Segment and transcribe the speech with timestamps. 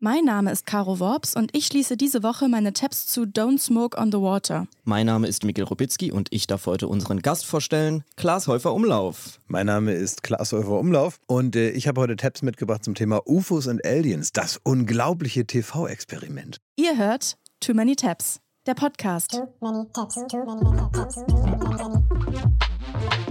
[0.00, 3.98] Mein Name ist Caro Worps und ich schließe diese Woche meine Tabs zu Don't Smoke
[3.98, 4.68] on the Water.
[4.84, 9.40] Mein Name ist Mikkel Robitzky und ich darf heute unseren Gast vorstellen, Klaas Häufer Umlauf.
[9.48, 13.22] Mein Name ist Klaas Häufer Umlauf und äh, ich habe heute Tabs mitgebracht zum Thema
[13.26, 16.58] UFOs und Aliens, das unglaubliche TV-Experiment.
[16.76, 19.32] Ihr hört Too Many Tabs, der Podcast.
[19.32, 23.27] Too many tabs, too many tabs, too many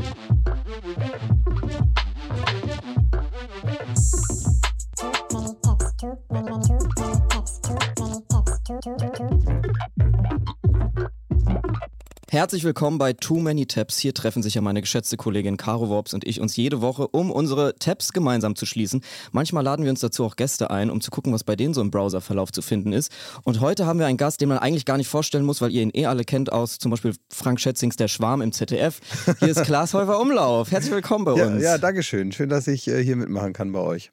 [12.38, 13.98] Herzlich willkommen bei Too Many Tabs.
[13.98, 17.32] Hier treffen sich ja meine geschätzte Kollegin Caro Worps und ich uns jede Woche, um
[17.32, 19.02] unsere Tabs gemeinsam zu schließen.
[19.32, 21.82] Manchmal laden wir uns dazu auch Gäste ein, um zu gucken, was bei denen so
[21.82, 23.12] im Browserverlauf zu finden ist.
[23.44, 25.82] Und heute haben wir einen Gast, den man eigentlich gar nicht vorstellen muss, weil ihr
[25.82, 29.00] ihn eh alle kennt aus zum Beispiel Frank Schätzings Der Schwarm im ZDF.
[29.40, 30.70] Hier ist Klaas Häufer Umlauf.
[30.70, 31.64] Herzlich willkommen bei uns.
[31.64, 32.32] Ja, ja danke schön.
[32.32, 34.12] Schön, dass ich äh, hier mitmachen kann bei euch.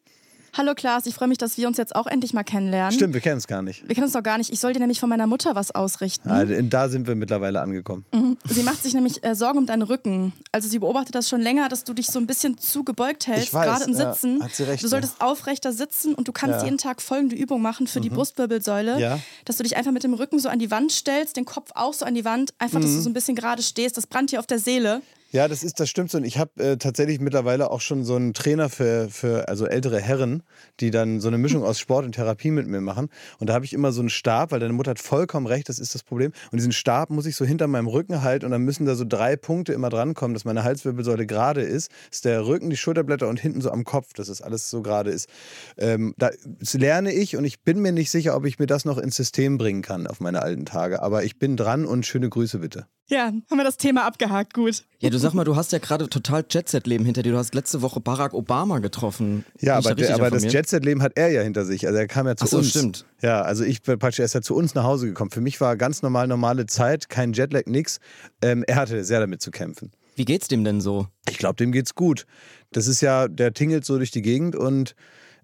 [0.57, 2.93] Hallo Klaas, ich freue mich, dass wir uns jetzt auch endlich mal kennenlernen.
[2.93, 3.89] Stimmt, wir kennen es gar nicht.
[3.89, 4.53] Wir kennen uns doch gar nicht.
[4.53, 6.31] Ich soll dir nämlich von meiner Mutter was ausrichten.
[6.31, 8.05] Ah, da sind wir mittlerweile angekommen.
[8.13, 8.37] Mhm.
[8.45, 10.33] Sie macht sich nämlich äh, Sorgen um deinen Rücken.
[10.53, 13.51] Also sie beobachtet das schon länger, dass du dich so ein bisschen zu gebeugt hältst,
[13.51, 14.39] gerade im Sitzen.
[14.39, 15.27] Ja, hat sie recht, du solltest ja.
[15.27, 16.65] aufrechter sitzen und du kannst ja.
[16.67, 18.05] jeden Tag folgende Übung machen für mhm.
[18.05, 21.47] die Brustwirbelsäule, dass du dich einfach mit dem Rücken so an die Wand stellst, den
[21.47, 23.03] Kopf auch so an die Wand, einfach, dass du mhm.
[23.03, 23.97] so ein bisschen gerade stehst.
[23.97, 25.03] Das brannt dir auf der Seele.
[25.35, 26.19] Ja, das ist, das stimmt so.
[26.19, 30.01] Und ich habe äh, tatsächlich mittlerweile auch schon so einen Trainer für, für also ältere
[30.01, 30.45] Herren,
[30.79, 33.09] die dann so eine Mischung aus Sport und Therapie mit mir machen.
[33.41, 35.81] Und da habe ich immer so einen Stab, weil deine Mutter hat vollkommen recht, das
[35.81, 36.31] ist das Problem.
[36.53, 39.05] Und diesen Stab muss ich so hinter meinem Rücken halten und dann müssen da so
[39.05, 41.91] drei Punkte immer drankommen, dass meine Halswirbelsäule gerade ist.
[42.11, 44.83] Das ist der Rücken, die Schulterblätter und hinten so am Kopf, dass das alles so
[44.83, 45.29] gerade ist.
[45.77, 48.85] Ähm, da, das lerne ich und ich bin mir nicht sicher, ob ich mir das
[48.85, 51.03] noch ins System bringen kann auf meine alten Tage.
[51.03, 52.87] Aber ich bin dran und schöne Grüße bitte.
[53.07, 54.85] Ja, haben wir das Thema abgehakt, gut.
[54.99, 57.33] Ja, du sag mal, du hast ja gerade total Jet-Set-Leben hinter dir.
[57.33, 59.45] Du hast letzte Woche Barack Obama getroffen.
[59.61, 61.87] Ja, aber, da aber das Jet-Set-Leben hat er ja hinter sich.
[61.87, 62.71] Also er kam ja zu Ach so, uns.
[62.71, 63.05] stimmt.
[63.21, 65.31] Ja, also ich praktisch, er ist ja zu uns nach Hause gekommen.
[65.31, 68.01] Für mich war ganz normal, normale Zeit, kein Jetlag, nix.
[68.41, 69.91] Ähm, er hatte sehr damit zu kämpfen.
[70.17, 71.09] Wie geht's dem denn so?
[71.29, 72.25] Ich glaube, dem geht's gut.
[72.73, 74.95] Das ist ja, der tingelt so durch die Gegend und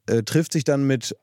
[0.06, 1.14] äh, trifft sich dann mit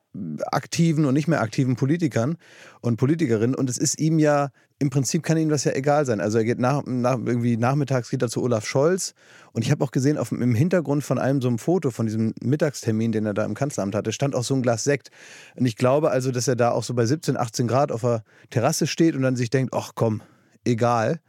[0.52, 2.38] aktiven und nicht mehr aktiven Politikern
[2.82, 3.56] und Politikerinnen.
[3.56, 6.22] Und es ist ihm ja im Prinzip kann ihm das ja egal sein.
[6.22, 9.16] Also er geht nach, nach irgendwie nachmittags geht er zu Olaf Scholz.
[9.52, 12.34] Und ich habe auch gesehen auf im Hintergrund von einem so einem Foto von diesem
[12.42, 15.10] Mittagstermin, den er da im Kanzleramt hatte, stand auch so ein Glas Sekt.
[15.56, 18.24] Und ich glaube also, dass er da auch so bei 17, 18 Grad auf der
[18.52, 20.22] Terrasse steht und dann sich denkt, ach komm,
[20.64, 21.22] egal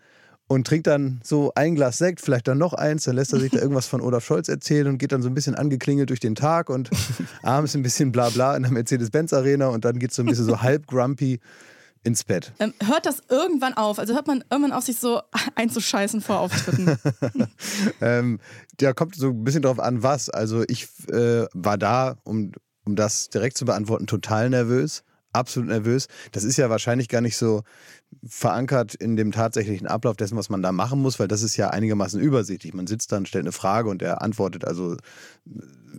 [0.49, 3.53] und trinkt dann so ein Glas Sekt, vielleicht dann noch eins, dann lässt er sich
[3.53, 6.35] da irgendwas von Olaf Scholz erzählen und geht dann so ein bisschen angeklingelt durch den
[6.35, 6.91] Tag und
[7.43, 10.47] abends ein bisschen bla bla in der Mercedes-Benz-Arena und dann geht es so ein bisschen
[10.47, 11.39] so halb grumpy
[12.03, 12.53] ins Bett.
[12.59, 13.99] Ähm, hört das irgendwann auf?
[13.99, 15.21] Also hört man irgendwann auf, sich so
[15.55, 16.99] einzuscheißen vor Auftritten?
[18.01, 18.41] ähm,
[18.81, 20.31] ja, kommt so ein bisschen drauf an, was.
[20.31, 22.53] Also ich äh, war da, um,
[22.87, 26.09] um das direkt zu beantworten, total nervös absolut nervös.
[26.33, 27.63] Das ist ja wahrscheinlich gar nicht so
[28.27, 31.71] verankert in dem tatsächlichen Ablauf dessen, was man da machen muss, weil das ist ja
[31.71, 32.75] einigermaßen übersichtlich.
[32.75, 34.97] Man sitzt dann, stellt eine Frage und er antwortet also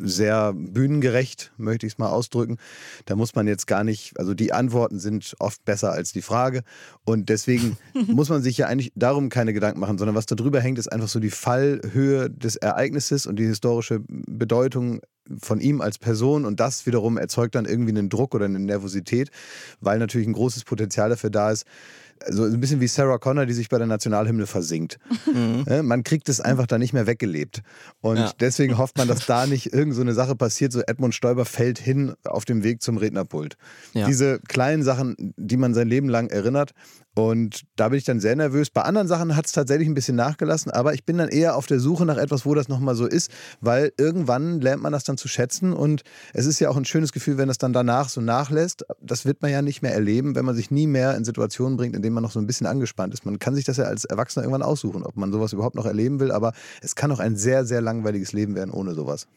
[0.02, 2.58] sehr bühnengerecht, möchte ich es mal ausdrücken.
[3.06, 6.64] Da muss man jetzt gar nicht, also die Antworten sind oft besser als die Frage
[7.04, 10.62] und deswegen muss man sich ja eigentlich darum keine Gedanken machen, sondern was da drüber
[10.62, 15.02] hängt, ist einfach so die Fallhöhe des Ereignisses und die historische Bedeutung
[15.42, 19.30] von ihm als Person und das wiederum erzeugt dann irgendwie einen Druck oder eine Nervosität,
[19.82, 21.66] weil natürlich ein großes Potenzial dafür da ist,
[22.28, 25.00] so ein bisschen wie Sarah Connor, die sich bei der Nationalhymne versinkt.
[25.26, 25.86] Mhm.
[25.86, 27.62] Man kriegt es einfach da nicht mehr weggelebt.
[28.02, 28.32] Und ja.
[28.40, 31.80] deswegen hofft man, dass da nicht irgend so eine Sache passiert, so Edmund Stoiber fällt
[31.80, 33.58] hin auf dem Weg zum Rednerpult.
[33.94, 34.06] Ja.
[34.06, 36.72] Diese kleinen Sachen, die man sein Leben lang erinnert.
[37.20, 38.70] Und da bin ich dann sehr nervös.
[38.70, 41.66] Bei anderen Sachen hat es tatsächlich ein bisschen nachgelassen, aber ich bin dann eher auf
[41.66, 45.18] der Suche nach etwas, wo das nochmal so ist, weil irgendwann lernt man das dann
[45.18, 46.04] zu schätzen und
[46.34, 48.86] es ist ja auch ein schönes Gefühl, wenn das dann danach so nachlässt.
[49.02, 51.94] Das wird man ja nicht mehr erleben, wenn man sich nie mehr in Situationen bringt,
[51.94, 53.26] in denen man noch so ein bisschen angespannt ist.
[53.26, 56.22] Man kann sich das ja als Erwachsener irgendwann aussuchen, ob man sowas überhaupt noch erleben
[56.22, 59.28] will, aber es kann auch ein sehr, sehr langweiliges Leben werden ohne sowas.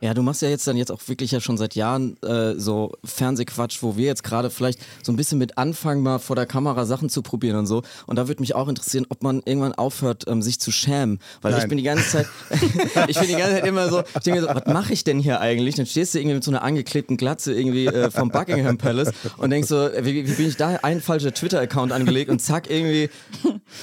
[0.00, 2.92] Ja, du machst ja jetzt dann jetzt auch wirklich ja schon seit Jahren äh, so
[3.02, 6.84] Fernsehquatsch, wo wir jetzt gerade vielleicht so ein bisschen mit anfangen, mal vor der Kamera
[6.84, 7.82] Sachen zu probieren und so.
[8.04, 11.18] Und da würde mich auch interessieren, ob man irgendwann aufhört, ähm, sich zu schämen.
[11.40, 11.62] Weil Nein.
[11.62, 12.26] ich bin die ganze Zeit,
[13.08, 15.18] ich bin die ganze Zeit immer so, ich denke mir so, was mache ich denn
[15.18, 15.76] hier eigentlich?
[15.76, 19.48] Dann stehst du irgendwie mit so einer angeklebten Glatze irgendwie äh, vom Buckingham Palace und
[19.48, 23.08] denkst so, wie, wie bin ich da ein falscher Twitter-Account angelegt und zack irgendwie.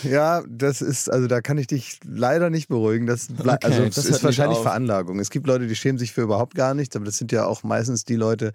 [0.04, 3.07] Ja, das ist, also da kann ich dich leider nicht beruhigen.
[3.07, 5.19] Das, okay, also, das ist wahrscheinlich Veranlagung.
[5.19, 7.46] Es gibt Leute, die schämen sich sich für überhaupt gar nichts, aber das sind ja
[7.46, 8.54] auch meistens die Leute,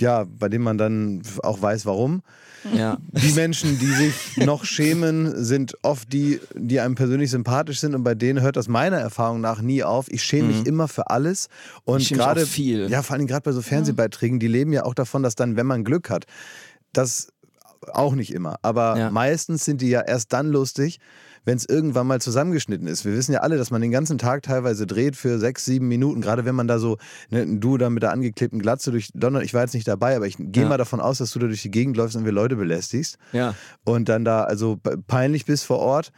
[0.00, 2.22] ja, bei denen man dann auch weiß, warum.
[2.74, 2.98] Ja.
[3.12, 8.02] Die Menschen, die sich noch schämen, sind oft die, die einem persönlich sympathisch sind und
[8.02, 10.10] bei denen hört das meiner Erfahrung nach nie auf.
[10.10, 10.66] Ich schäme mich mhm.
[10.66, 11.48] immer für alles
[11.84, 12.90] und gerade viel.
[12.90, 15.66] Ja, vor allem gerade bei so Fernsehbeiträgen, die leben ja auch davon, dass dann, wenn
[15.66, 16.26] man Glück hat,
[16.92, 17.28] das
[17.92, 19.10] auch nicht immer, aber ja.
[19.10, 20.98] meistens sind die ja erst dann lustig,
[21.44, 23.04] wenn es irgendwann mal zusammengeschnitten ist.
[23.04, 26.20] Wir wissen ja alle, dass man den ganzen Tag teilweise dreht für sechs, sieben Minuten,
[26.20, 26.98] gerade wenn man da so,
[27.30, 30.26] ne, du da mit der angeklebten Glatze durch London, ich war jetzt nicht dabei, aber
[30.26, 30.68] ich gehe ja.
[30.68, 33.18] mal davon aus, dass du da durch die Gegend läufst und wir Leute belästigst.
[33.32, 33.54] Ja.
[33.84, 36.12] Und dann da also peinlich bist vor Ort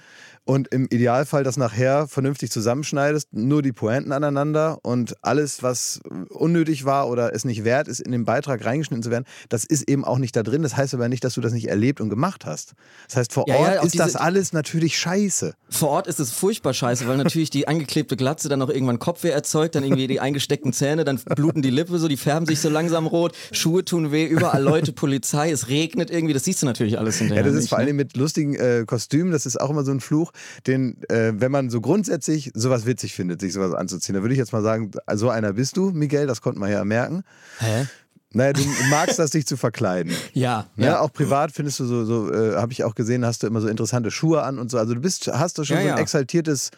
[0.44, 6.00] und im Idealfall das nachher vernünftig zusammenschneidest, nur die Pointen aneinander und alles, was
[6.30, 9.88] unnötig war oder es nicht wert ist, in den Beitrag reingeschnitten zu werden, das ist
[9.88, 10.62] eben auch nicht da drin.
[10.62, 12.72] Das heißt aber nicht, dass du das nicht erlebt und gemacht hast.
[13.06, 15.54] Das heißt, vor ja, Ort ja, ist das alles natürlich scheiße.
[15.68, 19.30] Vor Ort ist es furchtbar scheiße, weil natürlich die angeklebte Glatze dann auch irgendwann Kopfweh
[19.30, 22.68] erzeugt, dann irgendwie die eingesteckten Zähne, dann bluten die Lippe so, die färben sich so
[22.68, 26.98] langsam rot, Schuhe tun weh, überall Leute, Polizei, es regnet irgendwie, das siehst du natürlich
[26.98, 27.44] alles hinterher.
[27.44, 27.94] Ja, das ist nicht, vor allem ne?
[27.94, 30.29] mit lustigen äh, Kostümen, das ist auch immer so ein Fluch
[30.66, 34.38] den, äh, wenn man so grundsätzlich sowas witzig findet, sich sowas anzuziehen, dann würde ich
[34.38, 37.22] jetzt mal sagen, so einer bist du, Miguel, das konnte man ja merken.
[37.58, 37.86] Hä?
[38.32, 40.12] Naja, du magst das, dich zu verkleiden.
[40.32, 40.66] Ja.
[40.76, 40.86] ja.
[40.86, 43.60] ja auch privat findest du so, so äh, habe ich auch gesehen, hast du immer
[43.60, 44.78] so interessante Schuhe an und so.
[44.78, 46.00] Also du bist, hast du schon ja, so ein ja.
[46.00, 46.70] exaltiertes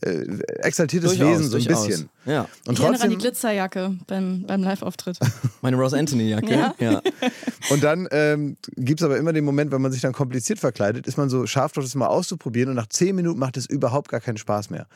[0.00, 0.24] äh,
[0.62, 1.86] exaltiertes durchaus, Wesen, so ein durchaus.
[1.86, 2.08] bisschen.
[2.24, 2.48] Ja.
[2.66, 5.18] Und ich trotzdem, an die Glitzerjacke beim, beim Live-Auftritt.
[5.60, 6.50] Meine Rose Anthony-Jacke.
[6.50, 6.74] Ja.
[6.78, 7.02] ja.
[7.70, 11.06] Und dann ähm, gibt es aber immer den Moment, wenn man sich dann kompliziert verkleidet,
[11.06, 14.20] ist man so scharf, das mal auszuprobieren und nach zehn Minuten macht es überhaupt gar
[14.20, 14.86] keinen Spaß mehr.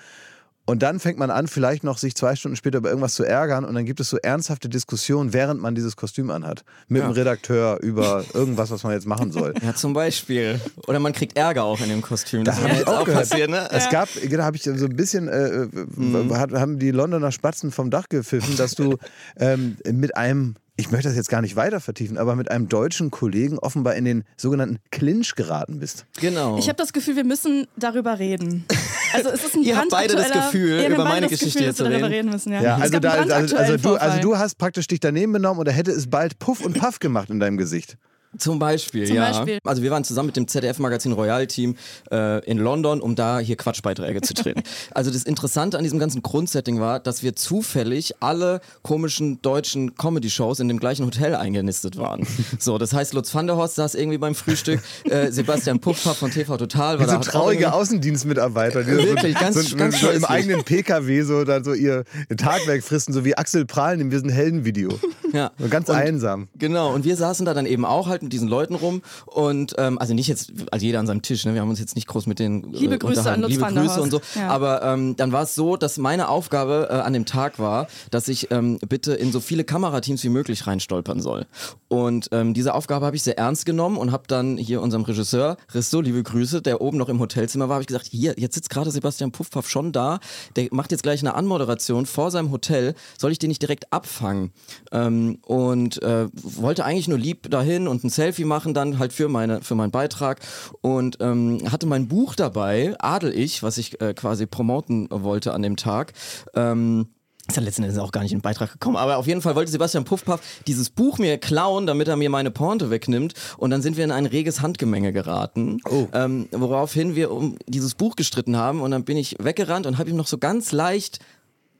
[0.67, 3.65] Und dann fängt man an, vielleicht noch sich zwei Stunden später über irgendwas zu ärgern
[3.65, 6.65] und dann gibt es so ernsthafte Diskussionen, während man dieses Kostüm anhat.
[6.89, 7.09] Mit ja.
[7.09, 9.55] dem Redakteur über irgendwas, was man jetzt machen soll.
[9.63, 10.61] Ja, zum Beispiel.
[10.89, 12.45] Oder man kriegt Ärger auch in dem Kostüm.
[12.45, 13.29] Das, das habe ich auch gehört.
[13.29, 13.69] Passiert, ne?
[13.71, 16.35] Es gab, da genau, habe ich so ein bisschen, äh, mhm.
[16.37, 18.97] haben die Londoner Spatzen vom Dach gepfiffen, dass du
[19.39, 23.11] ähm, mit einem ich möchte das jetzt gar nicht weiter vertiefen, aber mit einem deutschen
[23.11, 26.05] Kollegen offenbar in den sogenannten Clinch geraten bist.
[26.21, 26.59] Genau.
[26.59, 28.67] Ich habe das Gefühl, wir müssen darüber reden.
[29.17, 32.05] Also es ist ein Ihr habt beide das Gefühl, über meine Geschichte Gefühl, zu reden.
[32.05, 32.63] reden müssen, ja.
[32.63, 35.91] ja also, da, also, also, du, also du hast praktisch dich daneben benommen oder hätte
[35.91, 37.97] es bald Puff und Puff gemacht in deinem Gesicht.
[38.39, 39.31] Zum Beispiel, Zum ja.
[39.31, 39.59] Beispiel.
[39.65, 41.77] Also wir waren zusammen mit dem ZDF-Magazin Royal-Team
[42.11, 44.63] äh, in London, um da hier Quatschbeiträge zu drehen.
[44.95, 50.61] also das Interessante an diesem ganzen Grundsetting war, dass wir zufällig alle komischen deutschen Comedy-Shows
[50.61, 52.27] in dem gleichen Hotel eingenistet waren.
[52.59, 56.31] so, das heißt, Lutz van der Horst saß irgendwie beim Frühstück, äh, Sebastian Pupfer von
[56.31, 60.25] TV Total war Wie so traurige Außendienstmitarbeiter, die Wirklich, so, ganz, so, ganz so im
[60.25, 62.05] eigenen PKW so, dann so ihr,
[62.37, 64.99] Tagwerk fristen, so wie Axel Prahlen in diesem Helden-Video.
[65.33, 65.53] Ja.
[65.59, 66.49] So ganz und, einsam.
[66.59, 69.99] Genau, und wir saßen da dann eben auch halt mit diesen Leuten rum und ähm,
[69.99, 71.55] also nicht jetzt, also jeder an seinem Tisch, ne?
[71.55, 74.01] wir haben uns jetzt nicht groß mit den äh, Liebe Grüße an Lutz Liebe Grüße
[74.03, 74.49] und so, ja.
[74.49, 78.29] aber ähm, dann war es so, dass meine Aufgabe äh, an dem Tag war, dass
[78.29, 81.47] ich ähm, bitte in so viele Kamerateams wie möglich reinstolpern soll.
[81.89, 85.57] Und ähm, diese Aufgabe habe ich sehr ernst genommen und habe dann hier unserem Regisseur,
[85.75, 88.71] Risto, liebe Grüße, der oben noch im Hotelzimmer war, habe ich gesagt, hier, jetzt sitzt
[88.71, 90.19] gerade Sebastian Puffpaff schon da,
[90.57, 94.53] der macht jetzt gleich eine Anmoderation vor seinem Hotel, soll ich den nicht direkt abfangen?
[94.93, 99.29] Ähm, und äh, wollte eigentlich nur lieb dahin und ein Selfie machen dann halt für,
[99.29, 100.41] meine, für meinen Beitrag
[100.81, 105.63] und ähm, hatte mein Buch dabei, Adel ich, was ich äh, quasi promoten wollte an
[105.63, 106.13] dem Tag.
[106.55, 107.09] Ähm,
[107.49, 109.55] ist ja letzten Endes auch gar nicht in den Beitrag gekommen, aber auf jeden Fall
[109.55, 113.35] wollte Sebastian Puffpaff dieses Buch mir klauen, damit er mir meine Pointe wegnimmt.
[113.57, 116.09] Und dann sind wir in ein reges Handgemenge geraten, oh.
[116.13, 118.81] ähm, woraufhin wir um dieses Buch gestritten haben.
[118.81, 121.21] Und dann bin ich weggerannt und habe ihm noch so ganz leicht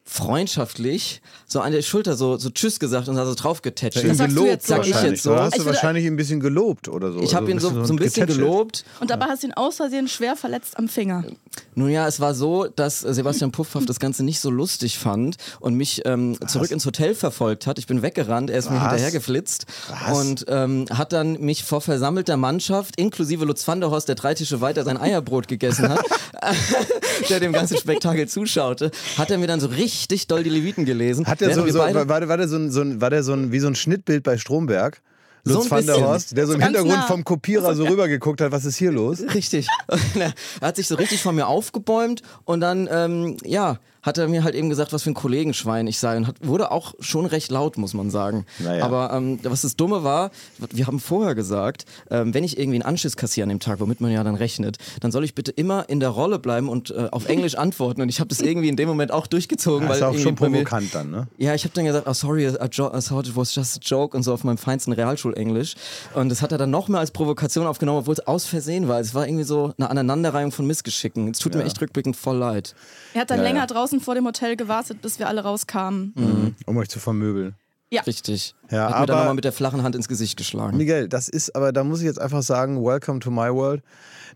[0.09, 4.03] freundschaftlich so an der Schulter so, so Tschüss gesagt und da so drauf getätscht.
[4.03, 5.37] Ja, gelobt, sag ich jetzt so.
[5.37, 7.21] hast du wahrscheinlich ein bisschen gelobt oder so.
[7.21, 8.39] Ich habe also ihn so, so ein bisschen getätschelt.
[8.39, 8.85] gelobt.
[9.01, 11.25] Und dabei hast du ihn aus Versehen schwer verletzt am Finger.
[11.75, 15.75] Nun ja, es war so, dass Sebastian Puffhoff das Ganze nicht so lustig fand und
[15.75, 17.79] mich ähm, zurück ins Hotel verfolgt hat.
[17.79, 18.73] Ich bin weggerannt, er ist Was?
[18.73, 20.19] mir hinterhergeflitzt Was?
[20.19, 24.35] und ähm, hat dann mich vor versammelter Mannschaft, inklusive Lutz van der Horst, der drei
[24.35, 26.05] Tische weiter sein Eierbrot gegessen hat,
[27.29, 30.85] der dem ganzen Spektakel zuschaute, hat er mir dann so richtig richtig doll die Leviten
[30.85, 31.27] gelesen.
[31.27, 33.53] Hat der so, so war, war, der so ein, so ein, war der so ein,
[33.53, 35.01] wie so ein Schnittbild bei Stromberg?
[35.45, 37.07] Lutz so van der Horst, der so im Hintergrund nah.
[37.07, 39.23] vom Kopierer so rübergeguckt hat, was ist hier los?
[39.33, 39.69] Richtig.
[40.15, 44.45] er hat sich so richtig von mir aufgebäumt und dann, ähm, ja, hat er mir
[44.45, 47.51] halt eben gesagt, was für ein Kollegenschwein ich sei und hat, wurde auch schon recht
[47.51, 48.47] laut, muss man sagen.
[48.61, 48.85] Naja.
[48.85, 50.31] Aber ähm, was das Dumme war,
[50.71, 54.01] wir haben vorher gesagt, ähm, wenn ich irgendwie einen Anschiss kassiere an dem Tag, womit
[54.01, 57.09] man ja dann rechnet, dann soll ich bitte immer in der Rolle bleiben und äh,
[57.11, 58.01] auf Englisch antworten.
[58.01, 59.89] Und ich habe das irgendwie in dem Moment auch durchgezogen.
[59.89, 61.27] Das ist auch schon provokant dann, ne?
[61.37, 64.23] Ja, ich habe dann gesagt, oh sorry, I, thought it was just a joke und
[64.23, 65.75] so auf meinem feinsten Realschul Englisch.
[66.15, 69.01] Und das hat er dann noch mehr als Provokation aufgenommen, obwohl es aus Versehen war.
[69.01, 71.31] Es war irgendwie so eine Aneinanderreihung von Missgeschicken.
[71.31, 71.61] Es tut ja.
[71.61, 72.77] mir echt rückblickend voll leid.
[73.15, 73.67] Er hat dann ja, länger ja.
[73.97, 76.13] Draußen vor dem Hotel gewartet, bis wir alle rauskamen.
[76.15, 76.55] Mhm.
[76.67, 77.55] Um euch zu vermöbeln.
[77.91, 78.03] Ja.
[78.03, 78.55] Richtig.
[78.71, 80.77] Ja, hat aber, mir dann nochmal mit der flachen Hand ins Gesicht geschlagen.
[80.77, 83.83] Miguel, das ist, aber da muss ich jetzt einfach sagen, welcome to my world.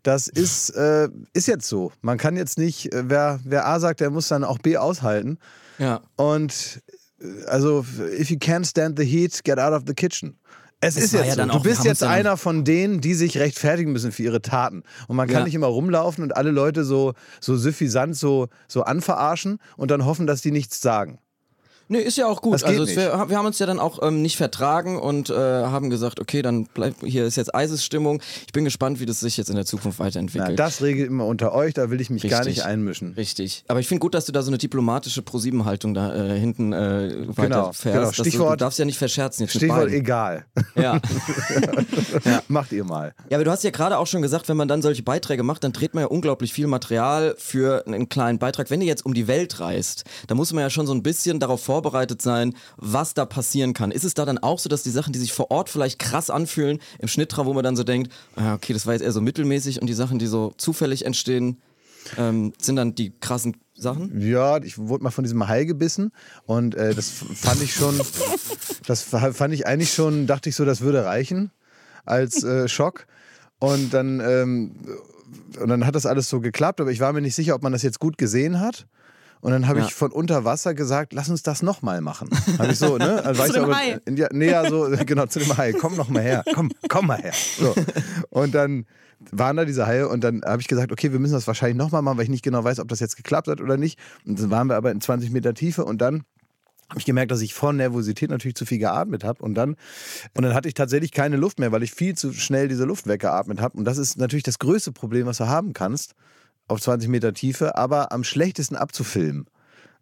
[0.04, 1.92] Das ist, äh, ist jetzt so.
[2.00, 5.38] Man kann jetzt nicht, äh, wer, wer A sagt, der muss dann auch B aushalten.
[5.78, 6.00] Ja.
[6.16, 6.80] Und
[7.20, 7.84] äh, also,
[8.18, 10.38] if you can't stand the heat, get out of the kitchen.
[10.80, 11.52] Es, es ist jetzt ja so.
[11.52, 14.82] Du bist jetzt einer von denen, die sich rechtfertigen müssen für ihre Taten.
[15.08, 15.44] Und man kann ja.
[15.44, 20.26] nicht immer rumlaufen und alle Leute so, so suffisant so, so anverarschen und dann hoffen,
[20.26, 21.18] dass die nichts sagen.
[21.92, 22.62] Nee, ist ja auch gut.
[22.62, 26.20] Also wir, wir, haben uns ja dann auch ähm, nicht vertragen und äh, haben gesagt,
[26.20, 28.22] okay, dann bleibt hier ist jetzt Eisesstimmung.
[28.46, 30.50] Ich bin gespannt, wie das sich jetzt in der Zukunft weiterentwickelt.
[30.50, 32.38] Na, das regelt immer unter euch, da will ich mich Richtig.
[32.38, 33.14] gar nicht einmischen.
[33.14, 33.64] Richtig.
[33.66, 37.26] Aber ich finde gut, dass du da so eine diplomatische Pro-7-Haltung da äh, hinten äh,
[37.26, 37.82] weiter genau, fährst.
[37.82, 38.12] Genau.
[38.12, 40.44] Stichwort, du, du, darfst ja nicht verscherzen jetzt Stichwort egal.
[40.76, 41.00] Ja.
[42.24, 42.42] ja.
[42.46, 43.14] Macht ihr mal.
[43.30, 45.64] Ja, aber du hast ja gerade auch schon gesagt, wenn man dann solche Beiträge macht,
[45.64, 48.70] dann dreht man ja unglaublich viel Material für einen kleinen Beitrag.
[48.70, 51.40] Wenn ihr jetzt um die Welt reist, dann muss man ja schon so ein bisschen
[51.40, 53.90] darauf vorbereitet sein, was da passieren kann.
[53.90, 56.28] Ist es da dann auch so, dass die Sachen, die sich vor Ort vielleicht krass
[56.28, 59.22] anfühlen, im Schnittraum, wo man dann so denkt, ah, okay, das war jetzt eher so
[59.22, 61.58] mittelmäßig und die Sachen, die so zufällig entstehen,
[62.18, 64.20] ähm, sind dann die krassen Sachen?
[64.20, 66.12] Ja, ich wurde mal von diesem Hai gebissen
[66.44, 67.98] und äh, das fand ich schon,
[68.86, 71.50] das fand ich eigentlich schon, dachte ich so, das würde reichen
[72.04, 73.06] als äh, Schock.
[73.58, 74.72] Und dann, ähm,
[75.58, 77.72] und dann hat das alles so geklappt, aber ich war mir nicht sicher, ob man
[77.72, 78.86] das jetzt gut gesehen hat.
[79.40, 79.86] Und dann habe ja.
[79.86, 82.28] ich von unter Wasser gesagt, lass uns das nochmal machen.
[82.58, 83.24] Habe ich so, ne?
[83.24, 84.00] Also zu dem aber, Hai.
[84.14, 85.72] Ja, nee, ja, so, genau, zu dem Hai.
[85.72, 86.44] Komm noch mal her.
[86.54, 87.32] Komm, komm mal her.
[87.58, 87.74] So.
[88.28, 88.84] Und dann
[89.30, 92.02] waren da diese Haie und dann habe ich gesagt, okay, wir müssen das wahrscheinlich nochmal
[92.02, 93.98] machen, weil ich nicht genau weiß, ob das jetzt geklappt hat oder nicht.
[94.26, 96.24] Und dann waren wir aber in 20 Meter Tiefe und dann
[96.90, 99.76] habe ich gemerkt, dass ich vor Nervosität natürlich zu viel geatmet habe und dann
[100.34, 103.06] und dann hatte ich tatsächlich keine Luft mehr, weil ich viel zu schnell diese Luft
[103.06, 106.16] weggeatmet habe und das ist natürlich das größte Problem, was du haben kannst
[106.70, 109.46] auf 20 Meter Tiefe, aber am schlechtesten abzufilmen.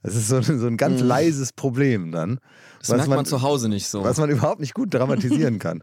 [0.03, 1.09] Das ist so, so ein ganz mhm.
[1.09, 2.39] leises Problem dann.
[2.81, 4.05] Das merkt man, man, zu Hause nicht so.
[4.05, 5.83] Was man überhaupt nicht gut dramatisieren kann.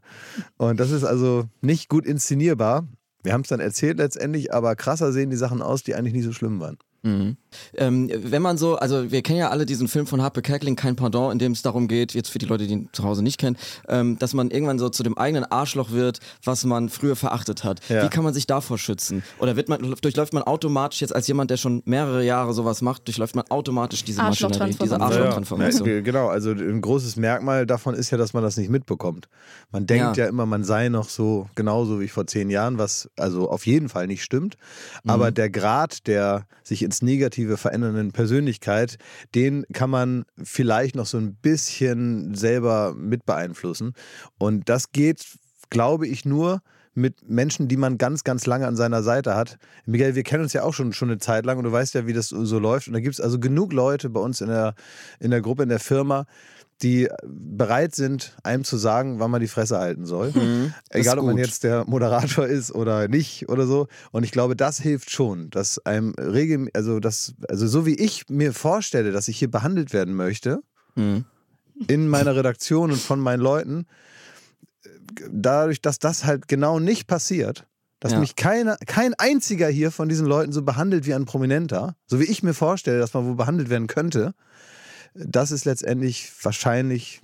[0.57, 2.87] Und das ist also nicht gut inszenierbar.
[3.23, 6.25] Wir haben es dann erzählt letztendlich, aber krasser sehen die Sachen aus, die eigentlich nicht
[6.25, 6.77] so schlimm waren.
[7.03, 7.37] Mhm.
[7.75, 10.95] Ähm, wenn man so, also wir kennen ja alle diesen Film von Harpe Kerkeling, kein
[10.95, 13.37] Pardon, in dem es darum geht, jetzt für die Leute, die ihn zu Hause nicht
[13.37, 13.57] kennen,
[13.87, 17.81] ähm, dass man irgendwann so zu dem eigenen Arschloch wird, was man früher verachtet hat.
[17.89, 18.03] Ja.
[18.03, 19.23] Wie kann man sich davor schützen?
[19.39, 23.07] Oder wird man, durchläuft man automatisch jetzt als jemand, der schon mehrere Jahre sowas macht,
[23.07, 25.87] durchläuft man automatisch diese Maschinerie, diese Arschlochtransformation?
[25.87, 29.27] Ja, genau, also ein großes Merkmal davon ist ja, dass man das nicht mitbekommt.
[29.71, 33.09] Man denkt ja, ja immer, man sei noch so genauso wie vor zehn Jahren, was
[33.17, 34.57] also auf jeden Fall nicht stimmt.
[35.05, 35.35] Aber mhm.
[35.35, 38.97] der Grad der sich ins Negative verändernden Persönlichkeit,
[39.33, 43.93] den kann man vielleicht noch so ein bisschen selber mit beeinflussen.
[44.37, 45.25] Und das geht,
[45.69, 46.61] glaube ich, nur
[46.95, 49.57] mit Menschen, die man ganz, ganz lange an seiner Seite hat.
[49.85, 52.07] Miguel, wir kennen uns ja auch schon, schon eine Zeit lang und du weißt ja,
[52.07, 52.87] wie das so läuft.
[52.87, 54.75] Und da gibt es also genug Leute bei uns in der,
[55.19, 56.25] in der Gruppe, in der Firma,
[56.81, 60.31] die bereit sind, einem zu sagen, wann man die Fresse halten soll.
[60.31, 63.87] Mhm, Egal, ob man jetzt der Moderator ist oder nicht oder so.
[64.11, 68.29] Und ich glaube, das hilft schon, dass einem regelmäßig, also das, also so wie ich
[68.29, 70.61] mir vorstelle, dass ich hier behandelt werden möchte,
[70.95, 71.25] mhm.
[71.87, 73.85] in meiner Redaktion und von meinen Leuten,
[75.31, 77.67] dadurch, dass das halt genau nicht passiert,
[77.99, 78.19] dass ja.
[78.19, 82.25] mich keiner, kein einziger hier von diesen Leuten so behandelt wie ein Prominenter, so wie
[82.25, 84.33] ich mir vorstelle, dass man wohl behandelt werden könnte,
[85.13, 87.21] das ist letztendlich wahrscheinlich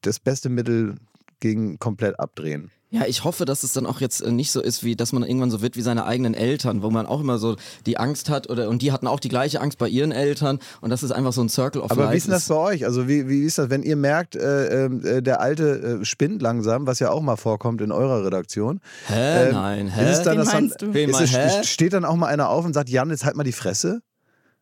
[0.00, 0.96] das beste Mittel
[1.40, 2.70] gegen komplett abdrehen.
[2.92, 5.22] Ja, ich hoffe, dass es dann auch jetzt äh, nicht so ist, wie dass man
[5.22, 7.56] irgendwann so wird wie seine eigenen Eltern, wo man auch immer so
[7.86, 10.90] die Angst hat oder und die hatten auch die gleiche Angst bei ihren Eltern und
[10.90, 12.12] das ist einfach so ein Circle of Aber Life.
[12.12, 12.84] wie ist denn das bei euch?
[12.84, 16.42] Also wie, wie ist das, wenn ihr merkt, äh, ähm, äh, der Alte äh, spinnt
[16.42, 18.80] langsam, was ja auch mal vorkommt in eurer Redaktion?
[19.08, 19.46] Hä?
[19.48, 20.10] Ähm, Nein, hä?
[20.10, 20.98] Ist es dann, Wen meinst man, du?
[21.00, 21.64] Ist es, hä?
[21.64, 24.02] Steht dann auch mal einer auf und sagt, Jan, jetzt halt mal die Fresse?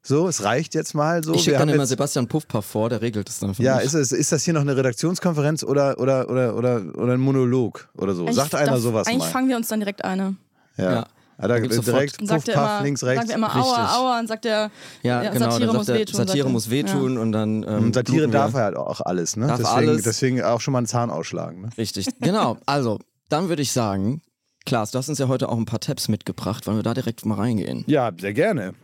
[0.02, 1.35] So, es reicht jetzt mal so.
[1.35, 3.92] Ich schicke dann immer Sebastian Puffpaff vor, der regelt das dann für ja, mich.
[3.92, 7.88] Ja, ist, ist das hier noch eine Redaktionskonferenz oder, oder, oder, oder, oder ein Monolog
[7.97, 8.30] oder so?
[8.33, 9.25] Sagt einer darf, sowas eigentlich mal.
[9.25, 10.37] Eigentlich fangen wir uns dann direkt eine.
[10.76, 10.92] Ja.
[10.92, 11.07] ja.
[11.42, 11.75] Ah, da, direkt
[12.19, 13.23] Puff, Puff, immer, links, rechts.
[13.23, 14.71] Sagt er immer Aua, Aua und sagt er,
[15.02, 16.14] ja, ja genau, Satire muss wehtun.
[16.14, 17.21] Satire muss wehtun ja.
[17.21, 17.62] und dann.
[17.62, 19.47] Ähm, und Satire darf er halt auch alles, ne?
[19.49, 20.02] deswegen, alles.
[20.02, 21.62] deswegen auch schon mal einen Zahn ausschlagen.
[21.62, 21.69] Ne?
[21.78, 22.59] Richtig, genau.
[22.66, 22.99] Also,
[23.30, 24.21] dann würde ich sagen,
[24.66, 26.66] Klaas, du hast uns ja heute auch ein paar Tabs mitgebracht.
[26.66, 27.85] Wollen wir da direkt mal reingehen?
[27.87, 28.75] Ja, sehr gerne.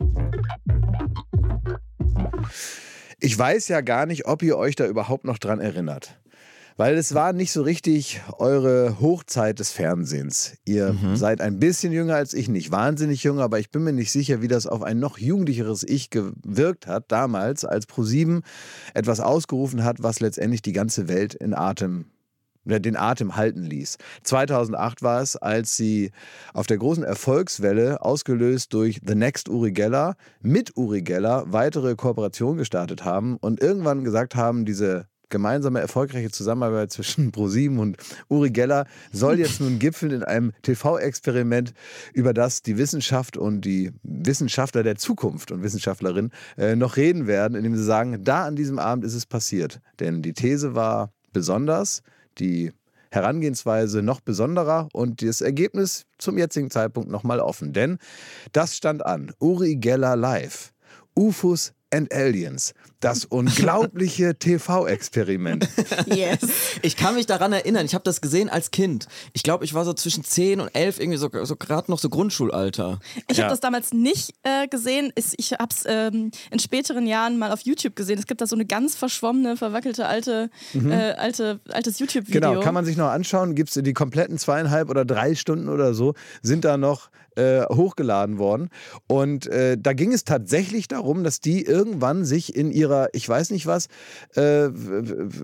[3.27, 6.17] Ich weiß ja gar nicht, ob ihr euch da überhaupt noch dran erinnert.
[6.77, 10.59] Weil es war nicht so richtig eure Hochzeit des Fernsehens.
[10.65, 11.17] Ihr mhm.
[11.17, 14.43] seid ein bisschen jünger als ich, nicht wahnsinnig jung, aber ich bin mir nicht sicher,
[14.43, 18.43] wie das auf ein noch jugendlicheres Ich gewirkt hat, damals, als ProSieben
[18.95, 22.05] etwas ausgerufen hat, was letztendlich die ganze Welt in Atem
[22.67, 23.97] den Atem halten ließ.
[24.25, 26.11] 2008 war es, als sie
[26.53, 32.59] auf der großen Erfolgswelle, ausgelöst durch The Next Uri Geller, mit Uri Geller weitere Kooperationen
[32.59, 37.97] gestartet haben und irgendwann gesagt haben, diese gemeinsame erfolgreiche Zusammenarbeit zwischen ProSieben und
[38.29, 41.73] Uri Geller soll jetzt nun gipfeln in einem TV-Experiment,
[42.13, 47.57] über das die Wissenschaft und die Wissenschaftler der Zukunft und Wissenschaftlerinnen äh, noch reden werden,
[47.57, 49.81] indem sie sagen, da an diesem Abend ist es passiert.
[50.01, 52.03] Denn die These war besonders,
[52.39, 52.73] die
[53.11, 57.73] Herangehensweise noch besonderer und das Ergebnis zum jetzigen Zeitpunkt nochmal offen.
[57.73, 57.99] Denn
[58.53, 59.33] das stand an.
[59.39, 60.73] Uri Geller live.
[61.19, 62.75] UFOs and Aliens.
[63.01, 65.69] Das unglaubliche TV-Experiment.
[66.07, 66.41] Yes.
[66.83, 69.07] Ich kann mich daran erinnern, ich habe das gesehen als Kind.
[69.33, 72.09] Ich glaube, ich war so zwischen 10 und 11, irgendwie so, so gerade noch so
[72.09, 72.99] Grundschulalter.
[73.29, 73.45] Ich ja.
[73.45, 75.13] habe das damals nicht äh, gesehen.
[75.37, 78.19] Ich habe es ähm, in späteren Jahren mal auf YouTube gesehen.
[78.19, 80.91] Es gibt da so eine ganz verschwommene, verwackelte alte, mhm.
[80.91, 82.41] äh, alte altes YouTube-Video.
[82.41, 83.55] Genau, kann man sich noch anschauen.
[83.55, 88.39] Gibt es die kompletten zweieinhalb oder drei Stunden oder so, sind da noch äh, hochgeladen
[88.39, 88.71] worden.
[89.07, 93.51] Und äh, da ging es tatsächlich darum, dass die irgendwann sich in ihrer, ich weiß
[93.51, 93.89] nicht was,
[94.35, 94.69] äh,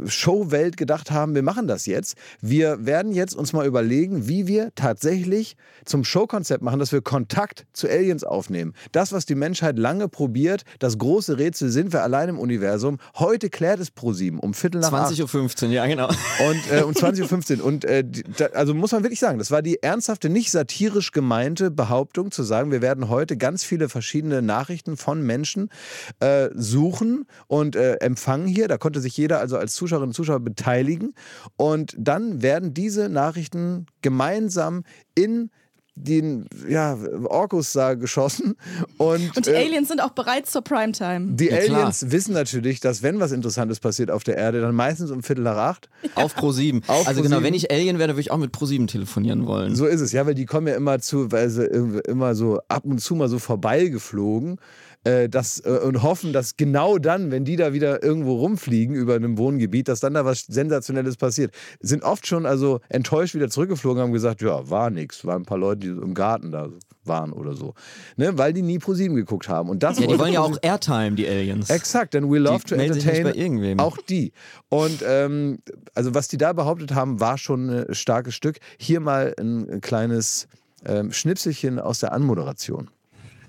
[0.07, 2.17] Showwelt gedacht haben, wir machen das jetzt.
[2.41, 7.67] Wir werden jetzt uns mal überlegen, wie wir tatsächlich zum Showkonzept machen, dass wir Kontakt
[7.73, 8.75] zu Aliens aufnehmen.
[8.93, 12.99] Das, was die Menschheit lange probiert, das große Rätsel, sind wir allein im Universum.
[13.17, 16.09] Heute klärt es ProSieben um Viertel nach 20.15 Uhr, ja genau.
[16.09, 17.65] Und äh, um 20.15 Uhr.
[17.65, 18.05] Und äh,
[18.37, 22.43] da, also muss man wirklich sagen, das war die ernsthafte, nicht satirisch gemeinte Behauptung zu
[22.43, 25.71] sagen, wir werden heute ganz viele verschiedene Nachrichten von Menschen
[26.21, 28.69] äh, suchen und äh, empfangen hier.
[28.69, 31.15] Da konnte sich jeder also als Zuschauerin und Zuschauer beteiligen.
[31.57, 34.85] Und dann werden diese Nachrichten gemeinsam
[35.15, 35.51] in
[35.95, 38.55] den ja, Orkus da geschossen.
[38.97, 41.35] Und, und die äh, Aliens sind auch bereit zur Primetime.
[41.35, 42.13] Die ja, Aliens klar.
[42.13, 45.57] wissen natürlich, dass wenn was Interessantes passiert auf der Erde, dann meistens um Viertel nach
[45.57, 45.91] acht.
[46.03, 46.25] Ja.
[46.25, 46.83] Auf Pro 7.
[46.87, 47.45] Auf also Pro genau, 7.
[47.45, 49.77] wenn ich Alien wäre, würde ich auch mit Pro 7 telefonieren wollen.
[49.77, 52.85] So ist es, ja, weil die kommen ja immer zu, weil sie immer so ab
[52.85, 54.59] und zu mal so vorbeigeflogen
[55.05, 59.15] äh, das, äh, und hoffen, dass genau dann, wenn die da wieder irgendwo rumfliegen über
[59.15, 61.53] einem Wohngebiet, dass dann da was Sensationelles passiert.
[61.81, 65.25] Sind oft schon also enttäuscht wieder zurückgeflogen, haben gesagt, ja, war nichts.
[65.25, 66.69] Waren ein paar Leute, die im Garten da
[67.05, 67.75] waren oder so.
[68.17, 68.39] Ne?
[68.39, 69.69] Weil die nie pro 7 geguckt haben.
[69.69, 71.69] Und das ja, die wollen ja auch Airtime, die Aliens.
[71.69, 74.33] Exakt, denn we love die to entertain auch die.
[74.69, 75.59] Und ähm,
[75.95, 78.59] also was die da behauptet haben, war schon ein starkes Stück.
[78.79, 80.47] Hier mal ein kleines
[80.85, 82.89] ähm, Schnipselchen aus der Anmoderation.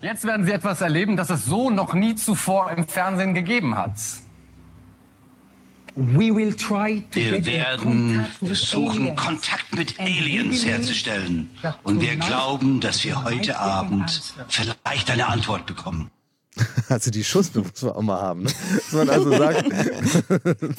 [0.03, 3.93] Jetzt werden Sie etwas erleben, das es so noch nie zuvor im Fernsehen gegeben hat.
[5.95, 6.35] Wir
[7.45, 11.51] werden versuchen, Kontakt mit Aliens herzustellen.
[11.83, 16.11] Und wir glauben, dass wir heute Abend vielleicht eine Antwort bekommen.
[16.89, 18.51] Also die Schussbe muss man auch mal haben, ne?
[18.75, 19.65] Dass man also sagt.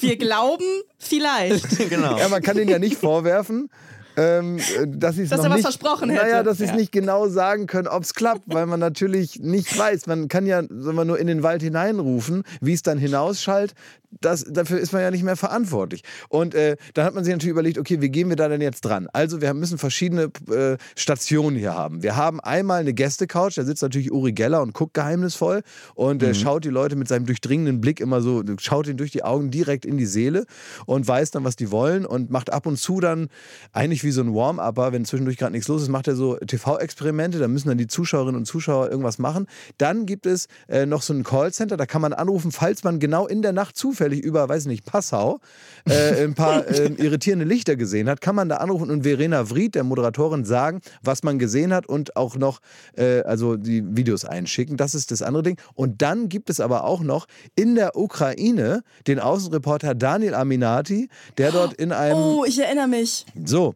[0.01, 0.65] Wir glauben,
[0.99, 1.89] vielleicht.
[1.91, 2.17] genau.
[2.17, 3.71] Ja, man kann den ja nicht vorwerfen,
[4.17, 6.23] ähm, dass, dass er was versprochen hätte.
[6.23, 6.77] Naja, dass sie es ja.
[6.77, 10.07] nicht genau sagen können, ob es klappt, weil man natürlich nicht weiß.
[10.07, 13.75] Man kann ja sagen nur in den Wald hineinrufen, wie es dann hinausschallt
[14.21, 16.03] das, dafür ist man ja nicht mehr verantwortlich.
[16.29, 18.83] Und äh, dann hat man sich natürlich überlegt, okay, wie gehen wir da denn jetzt
[18.83, 19.09] dran?
[19.13, 22.03] Also wir müssen verschiedene äh, Stationen hier haben.
[22.03, 25.63] Wir haben einmal eine Gästecouch, da sitzt natürlich Uri Geller und guckt geheimnisvoll
[25.95, 26.35] und äh, mhm.
[26.35, 29.85] schaut die Leute mit seinem durchdringenden Blick immer so, schaut ihnen durch die Augen direkt
[29.85, 30.47] in die Seele
[30.87, 33.29] und weiß dann, was die wollen und macht ab und zu dann,
[33.73, 37.39] eigentlich wie so ein Warm-Upper, wenn zwischendurch gerade nichts los ist, macht er so TV-Experimente,
[37.39, 39.47] da müssen dann die Zuschauerinnen und Zuschauer irgendwas machen.
[39.79, 43.27] Dann gibt es äh, noch so ein Callcenter, da kann man anrufen, falls man genau
[43.27, 45.41] in der Nacht zufällig zufällig über, weiß nicht, Passau
[45.89, 49.75] äh, ein paar äh, irritierende Lichter gesehen hat, kann man da anrufen und Verena Vried,
[49.75, 52.61] der Moderatorin, sagen, was man gesehen hat und auch noch
[52.97, 54.77] äh, also die Videos einschicken.
[54.77, 55.57] Das ist das andere Ding.
[55.75, 61.53] Und dann gibt es aber auch noch in der Ukraine den Außenreporter Daniel Aminati, der
[61.53, 62.17] dort in einem.
[62.17, 63.25] Oh, ich erinnere mich.
[63.45, 63.75] So,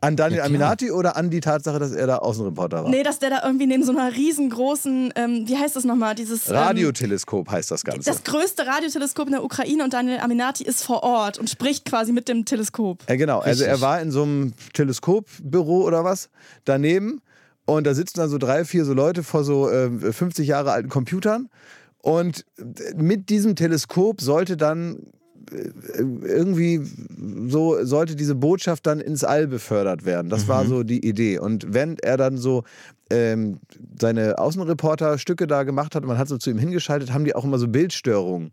[0.00, 2.90] an Daniel ja, Aminati oder an die Tatsache, dass er da Außenreporter war?
[2.90, 6.48] Nee, dass der da irgendwie neben so einer riesengroßen, ähm, wie heißt das nochmal, dieses...
[6.48, 8.08] Ähm, Radioteleskop heißt das Ganze.
[8.08, 12.12] Das größte Radioteleskop in der Ukraine und Daniel Aminati ist vor Ort und spricht quasi
[12.12, 13.02] mit dem Teleskop.
[13.08, 13.40] Ja, genau.
[13.40, 16.30] Also er war in so einem Teleskopbüro oder was
[16.64, 17.20] daneben
[17.64, 20.88] und da sitzen dann so drei, vier so Leute vor so äh, 50 Jahre alten
[20.88, 21.48] Computern
[22.02, 22.44] und
[22.94, 25.08] mit diesem Teleskop sollte dann
[25.50, 26.80] irgendwie
[27.48, 30.28] so sollte diese Botschaft dann ins All befördert werden.
[30.28, 30.48] Das mhm.
[30.48, 31.38] war so die Idee.
[31.38, 32.64] Und wenn er dann so
[33.10, 33.60] ähm,
[33.98, 37.58] seine Außenreporter-Stücke da gemacht hat, man hat so zu ihm hingeschaltet, haben die auch immer
[37.58, 38.52] so Bildstörungen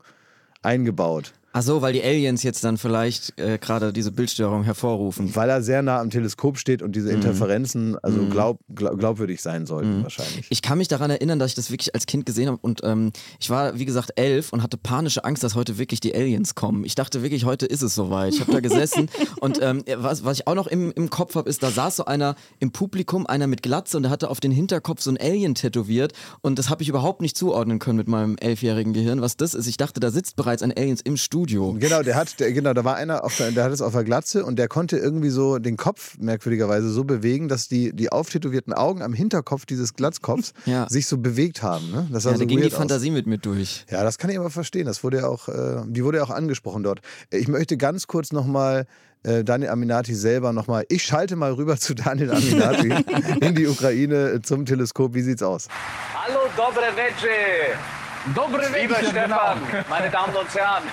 [0.62, 1.34] eingebaut.
[1.58, 5.34] Ach so, weil die Aliens jetzt dann vielleicht äh, gerade diese Bildstörung hervorrufen.
[5.38, 9.66] Weil er sehr nah am Teleskop steht und diese Interferenzen also glaub, glaub, glaubwürdig sein
[9.66, 10.48] sollten wahrscheinlich.
[10.50, 13.14] Ich kann mich daran erinnern, dass ich das wirklich als Kind gesehen habe und ähm,
[13.40, 16.84] ich war, wie gesagt, elf und hatte panische Angst, dass heute wirklich die Aliens kommen.
[16.84, 18.34] Ich dachte wirklich, heute ist es soweit.
[18.34, 19.08] Ich habe da gesessen
[19.40, 22.04] und ähm, was, was ich auch noch im, im Kopf habe, ist, da saß so
[22.04, 25.56] einer im Publikum, einer mit Glatze und der hatte auf den Hinterkopf so ein Alien
[25.56, 29.54] tätowiert und das habe ich überhaupt nicht zuordnen können mit meinem elfjährigen Gehirn, was das
[29.54, 29.68] ist.
[29.68, 31.45] Ich dachte, da sitzt bereits ein Aliens im Studio.
[31.80, 34.04] Genau, der hat, der, genau, da war einer, auf der, der hat es auf der
[34.04, 38.74] Glatze und der konnte irgendwie so den Kopf merkwürdigerweise so bewegen, dass die, die auftätowierten
[38.74, 40.88] Augen am Hinterkopf dieses Glatzkopfs Ja.
[40.90, 41.92] sich so bewegt haben.
[41.92, 42.08] Ne?
[42.12, 42.80] Das sah Ja, so da ging die weird aus.
[42.80, 43.86] Fantasie mit mir durch.
[43.90, 44.86] Ja, das kann ich aber verstehen.
[44.86, 47.02] Das wurde ja auch, äh, die wurde ja auch angesprochen dort.
[47.32, 48.86] Ich möchte ganz kurz nochmal
[49.24, 50.86] äh, Daniel Aminati selber nochmal.
[50.90, 52.94] Ich schalte mal rüber zu Daniel Aminati
[53.42, 55.14] in die Ukraine zum Teleskop.
[55.16, 55.68] Wie sieht's aus?
[56.14, 58.05] Hallo, dobre večer.
[58.34, 59.84] Dobre Lieber Večer, Stefan, genau.
[59.88, 60.84] meine Damen und Herren,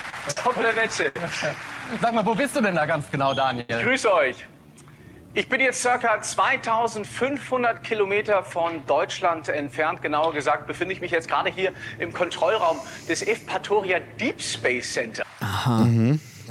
[0.43, 1.11] dobre večer.
[1.99, 3.65] Sag mal, wo bist du denn da ganz genau, Daniel?
[3.83, 4.45] Grüße euch.
[5.33, 10.03] Ich bin jetzt circa 2500 Kilometer von Deutschland entfernt.
[10.03, 15.23] Genauer gesagt befinde ich mich jetzt gerade hier im Kontrollraum des Evpatoria Deep Space Center.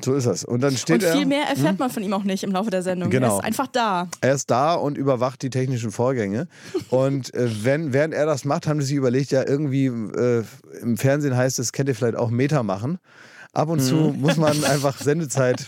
[0.04, 0.44] So ist das.
[0.44, 1.16] Und dann steht Und er.
[1.16, 3.10] viel mehr erfährt man von ihm auch nicht im Laufe der Sendung.
[3.10, 3.36] Genau.
[3.36, 4.08] Er ist einfach da.
[4.20, 6.48] Er ist da und überwacht die technischen Vorgänge.
[6.90, 10.44] Und äh, wenn, während er das macht, haben sie sich überlegt, ja, irgendwie äh,
[10.80, 12.98] im Fernsehen heißt es, kennt ihr vielleicht auch Meter machen.
[13.52, 15.66] Ab und zu muss man einfach Sendezeit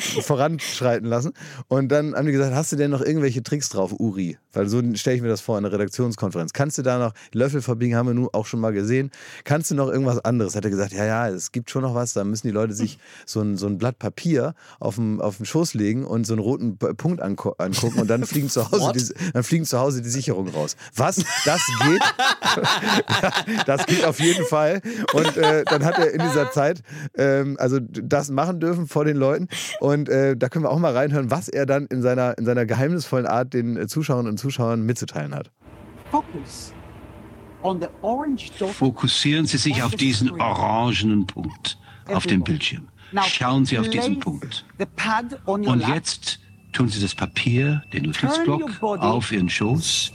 [0.22, 1.32] voranschreiten lassen.
[1.68, 4.38] Und dann haben die gesagt, hast du denn noch irgendwelche Tricks drauf, Uri?
[4.52, 6.52] Weil so stelle ich mir das vor in einer Redaktionskonferenz.
[6.52, 9.10] Kannst du da noch, Löffel verbiegen haben wir nun auch schon mal gesehen.
[9.44, 10.56] Kannst du noch irgendwas anderes?
[10.56, 12.12] Hat er gesagt, ja, ja, es gibt schon noch was.
[12.12, 15.46] Da müssen die Leute sich so ein, so ein Blatt Papier auf den, auf den
[15.46, 19.32] Schoß legen und so einen roten Punkt angu angucken und dann fliegen, zu Hause die,
[19.32, 20.76] dann fliegen zu Hause die Sicherungen raus.
[20.96, 21.16] Was?
[21.44, 22.02] Das geht?
[23.66, 24.82] das geht auf jeden Fall.
[25.12, 26.82] Und äh, dann hat er in dieser Zeit
[27.16, 29.48] ähm, also das machen dürfen vor den Leuten.
[29.80, 32.66] Und äh, da können wir auch mal reinhören, was er dann in seiner, in seiner
[32.66, 35.50] geheimnisvollen Art den äh, Zuschauerinnen und Zuschauern mitzuteilen hat.
[36.10, 36.72] focus
[37.62, 38.70] on the orange dot.
[38.70, 42.88] Fokussieren Sie sich auf diesen orangenen Punkt auf dem Bildschirm.
[43.12, 44.64] Now, Schauen Sie auf diesen Punkt.
[45.44, 46.38] Und jetzt
[46.72, 50.12] tun Sie das Papier, den Notizblock, auf Ihren Schoß.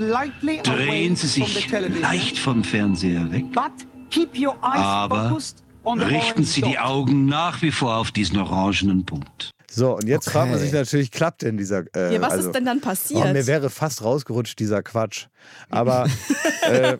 [0.63, 1.69] Drehen Sie sich
[2.01, 3.45] leicht vom Fernseher weg.
[3.53, 3.71] but
[4.09, 6.79] keep your eyes Aber focused on the richten Sie die.
[6.79, 9.51] Augen nach wie vor auf diesen orangenen Punkt.
[9.75, 11.83] So, und jetzt fragt man sich natürlich, klappt denn dieser.
[11.93, 13.33] Äh, Ja, was also, ist denn dann Oh, passiert?
[13.33, 15.27] mir wäre fast rausgerutscht, dieser Quatsch.
[15.69, 16.07] Aber
[16.71, 16.97] äh,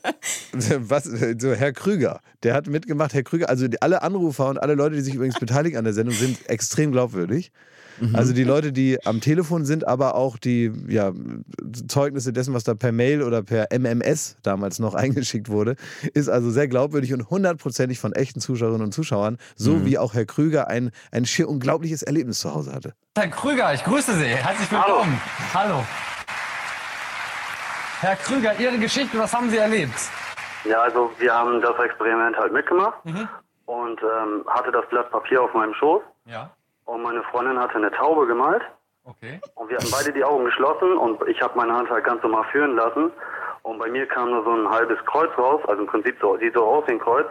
[0.78, 3.14] was, so Herr Krüger, der hat mitgemacht.
[3.14, 5.94] Herr Krüger, also die, alle Anrufer und alle Leute, die sich übrigens beteiligen an der
[5.94, 7.52] Sendung, sind extrem glaubwürdig.
[8.14, 11.12] Also die Leute, die am Telefon sind, aber auch die ja,
[11.88, 15.76] Zeugnisse dessen, was da per Mail oder per MMS damals noch eingeschickt wurde,
[16.14, 20.26] ist also sehr glaubwürdig und hundertprozentig von echten Zuschauerinnen und Zuschauern, so wie auch Herr
[20.26, 22.94] Krüger ein, ein schier unglaubliches Erlebnis zu Hause hatte.
[23.18, 24.26] Herr Krüger, ich grüße Sie.
[24.26, 25.20] Herzlich willkommen.
[25.54, 25.84] Hallo.
[28.02, 29.94] Herr Krüger, Ihre Geschichte, was haben Sie erlebt?
[30.66, 32.98] Ja, also wir haben das Experiment halt mitgemacht
[33.66, 36.52] und ähm, hatte das Blatt Papier auf meinem Schoß Ja.
[36.86, 38.62] Und meine Freundin hatte eine Taube gemalt
[39.08, 39.40] Okay.
[39.54, 42.44] und wir hatten beide die Augen geschlossen und ich habe meine Hand halt ganz normal
[42.52, 43.12] führen lassen
[43.62, 46.56] und bei mir kam nur so ein halbes Kreuz raus, also im Prinzip so, sieht
[46.56, 47.28] so aus wie ein Kreuz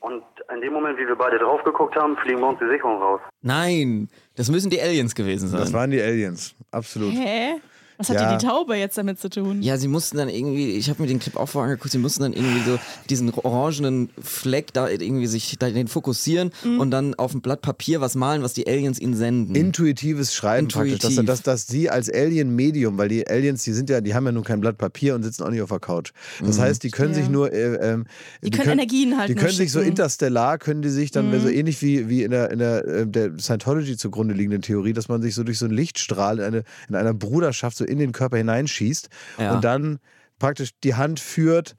[0.00, 0.22] und
[0.54, 3.20] in dem Moment, wie wir beide drauf geguckt haben, fliegen bei uns die Sicherung raus.
[3.42, 5.60] Nein, das müssen die Aliens gewesen sein.
[5.60, 7.12] Das waren die Aliens, absolut.
[7.12, 7.60] Hä?
[7.98, 8.28] Was hat Ja.
[8.28, 9.62] denn die Taube jetzt damit zu tun?
[9.62, 12.22] Ja, sie mussten dann irgendwie, ich habe mir den Clip auch vorher angeguckt, sie mussten
[12.22, 12.78] dann irgendwie so
[13.08, 16.80] diesen orangenen Fleck da irgendwie sich da den fokussieren Mhm.
[16.80, 19.54] und dann auf ein Blatt Papier was malen, was die Aliens ihnen senden.
[19.54, 20.92] Intuitives Schreiben Intuitiv.
[21.00, 24.26] praktisch, dass, dass, dass sie als Alien-Medium, weil die Aliens, die sind ja, die haben
[24.26, 26.12] ja nun kein Blatt Papier und sitzen auch nicht auf der Couch.
[26.44, 27.20] Das heißt, die können Ja.
[27.20, 28.06] sich nur, äh, ähm,
[28.42, 29.90] Die können Energien halt Die können sich so schicken.
[29.92, 33.38] interstellar, können die sich dann so ähnlich wie, wie in der, in der, äh, der
[33.38, 36.94] Scientology zugrunde liegenden Theorie, dass man sich so durch so einen Lichtstrahl in, eine, in
[36.94, 39.54] einer Bruderschaft so in den Körper hineinschießt Ja.
[39.54, 39.98] und dann
[40.38, 41.76] praktisch die Hand führt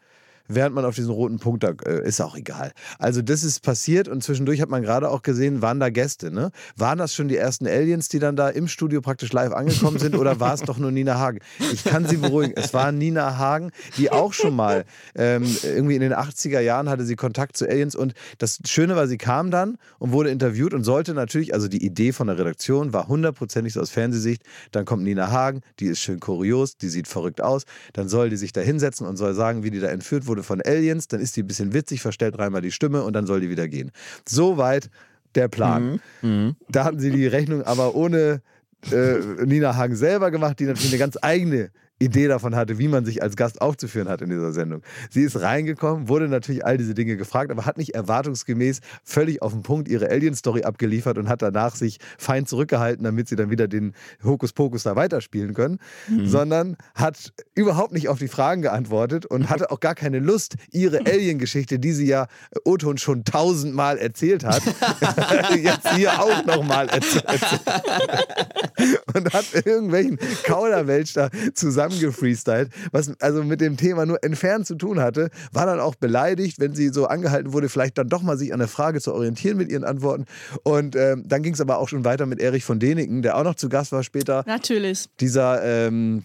[0.47, 2.71] während man auf diesen roten Punkt da, äh, ist auch egal.
[2.99, 6.51] Also das ist passiert und zwischendurch hat man gerade auch gesehen, waren da Gäste, ne?
[6.75, 10.15] Waren das schon die ersten Aliens, die dann da im Studio praktisch live angekommen sind
[10.15, 11.39] oder war es doch nur Nina Hagen?
[11.71, 16.01] Ich kann sie beruhigen, es war Nina Hagen, die auch schon mal ähm, irgendwie in
[16.01, 19.77] den 80er Jahren hatte sie Kontakt zu Aliens und das Schöne war, sie kam dann
[19.99, 23.81] und wurde interviewt und sollte natürlich, also die Idee von der Redaktion war hundertprozentig so
[23.81, 28.09] aus Fernsehsicht, dann kommt Nina Hagen, die ist schön kurios, die sieht verrückt aus, dann
[28.09, 31.07] soll die sich da hinsetzen und soll sagen, wie die da entführt wurde von Aliens,
[31.07, 33.67] dann ist die ein bisschen witzig, verstellt dreimal die Stimme und dann soll die wieder
[33.67, 33.91] gehen.
[34.27, 34.89] Soweit
[35.35, 35.99] der Plan.
[36.69, 38.41] Da hatten sie die Rechnung aber ohne
[38.91, 43.05] äh, Nina Hagen selber gemacht, die natürlich eine ganz eigene Idee davon hatte, wie man
[43.05, 44.81] sich als Gast aufzuführen hat in dieser Sendung.
[45.09, 49.51] Sie ist reingekommen, wurde natürlich all diese Dinge gefragt, aber hat nicht erwartungsgemäß völlig auf
[49.51, 53.67] den Punkt ihre Alien-Story abgeliefert und hat danach sich fein zurückgehalten, damit sie dann wieder
[53.67, 56.27] den Hokuspokus da weiterspielen können, mhm.
[56.27, 60.99] sondern hat überhaupt nicht auf die Fragen geantwortet und hatte auch gar keine Lust, ihre
[60.99, 62.27] Alien-Geschichte, die sie ja
[62.63, 64.61] Oton schon tausendmal erzählt hat,
[65.55, 67.25] jetzt hier auch nochmal erzählt.
[69.15, 74.75] und hat irgendwelchen Kauderwelsch da zusammen zusammengefreestylt, was also mit dem Thema nur entfernt zu
[74.75, 78.37] tun hatte, war dann auch beleidigt, wenn sie so angehalten wurde, vielleicht dann doch mal
[78.37, 80.25] sich an der Frage zu orientieren mit ihren Antworten.
[80.63, 83.43] Und ähm, dann ging es aber auch schon weiter mit Erich von Deniken, der auch
[83.43, 84.43] noch zu Gast war später.
[84.45, 85.07] Natürlich.
[85.19, 86.23] Dieser ähm,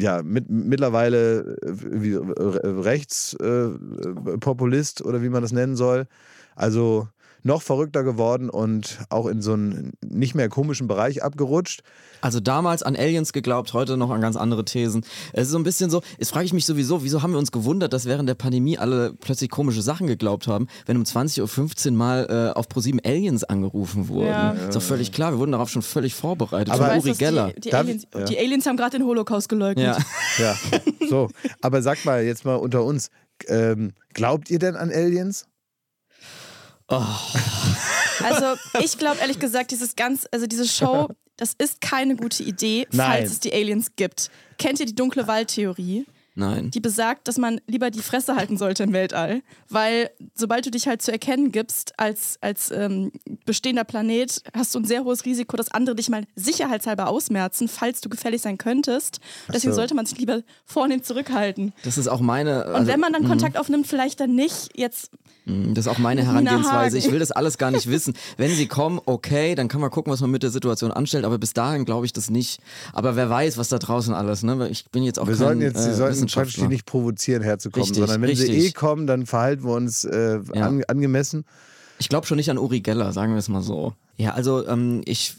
[0.00, 6.06] ja, mit, mittlerweile äh, Rechtspopulist äh, oder wie man das nennen soll.
[6.54, 7.08] Also
[7.42, 11.82] noch verrückter geworden und auch in so einen nicht mehr komischen Bereich abgerutscht.
[12.20, 15.04] Also damals an Aliens geglaubt, heute noch an ganz andere Thesen.
[15.32, 17.52] Es ist so ein bisschen so, jetzt frage ich mich sowieso, wieso haben wir uns
[17.52, 21.92] gewundert, dass während der Pandemie alle plötzlich komische Sachen geglaubt haben, wenn um 20.15 Uhr
[21.92, 24.28] mal äh, auf ProSieben Aliens angerufen wurden.
[24.28, 24.52] Ja.
[24.52, 26.72] Ist doch völlig klar, wir wurden darauf schon völlig vorbereitet.
[26.72, 27.52] Aber Uri Geller.
[27.52, 28.24] Die, die, Aliens, ja.
[28.24, 29.86] die, Aliens, haben gerade den Holocaust geleugnet.
[29.86, 29.98] Ja.
[30.38, 30.56] ja,
[31.08, 31.28] so.
[31.60, 33.10] Aber sag mal jetzt mal unter uns,
[33.46, 35.46] ähm, glaubt ihr denn an Aliens?
[36.88, 37.02] Oh.
[38.20, 42.88] Also ich glaube ehrlich gesagt, dieses ganz, also diese Show, das ist keine gute Idee,
[42.90, 43.12] Nein.
[43.12, 44.28] falls es die Aliens gibt.
[44.58, 46.04] Kennt ihr die dunkle Waldtheorie?
[46.38, 46.70] Nein.
[46.70, 49.42] Die besagt, dass man lieber die Fresse halten sollte im Weltall.
[49.68, 53.10] Weil sobald du dich halt zu erkennen gibst als, als ähm,
[53.44, 58.00] bestehender Planet, hast du ein sehr hohes Risiko, dass andere dich mal sicherheitshalber ausmerzen, falls
[58.02, 59.18] du gefällig sein könntest.
[59.52, 59.80] Deswegen so.
[59.80, 61.72] sollte man sich lieber vornehm zurückhalten.
[61.82, 62.66] Das ist auch meine.
[62.66, 63.30] Also, Und wenn man dann mhm.
[63.30, 65.10] Kontakt aufnimmt, vielleicht dann nicht jetzt
[65.48, 66.98] Mhm, das ist auch meine Herangehensweise.
[66.98, 68.14] Ich will das alles gar nicht wissen.
[68.36, 71.24] Wenn sie kommen, okay, dann kann man gucken, was man mit der Situation anstellt.
[71.24, 72.60] Aber bis dahin glaube ich das nicht.
[72.92, 74.42] Aber wer weiß, was da draußen alles.
[74.42, 74.68] Ne?
[74.68, 77.42] Ich bin jetzt auch wir kein sollten jetzt, Sie äh, sollten praktisch die nicht provozieren,
[77.42, 78.48] herzukommen, richtig, sondern wenn richtig.
[78.48, 80.66] sie eh kommen, dann verhalten wir uns äh, ja.
[80.66, 81.44] an, angemessen.
[81.98, 83.94] Ich glaube schon nicht an Uri Geller, sagen wir es mal so.
[84.16, 85.34] Ja, also ähm, ich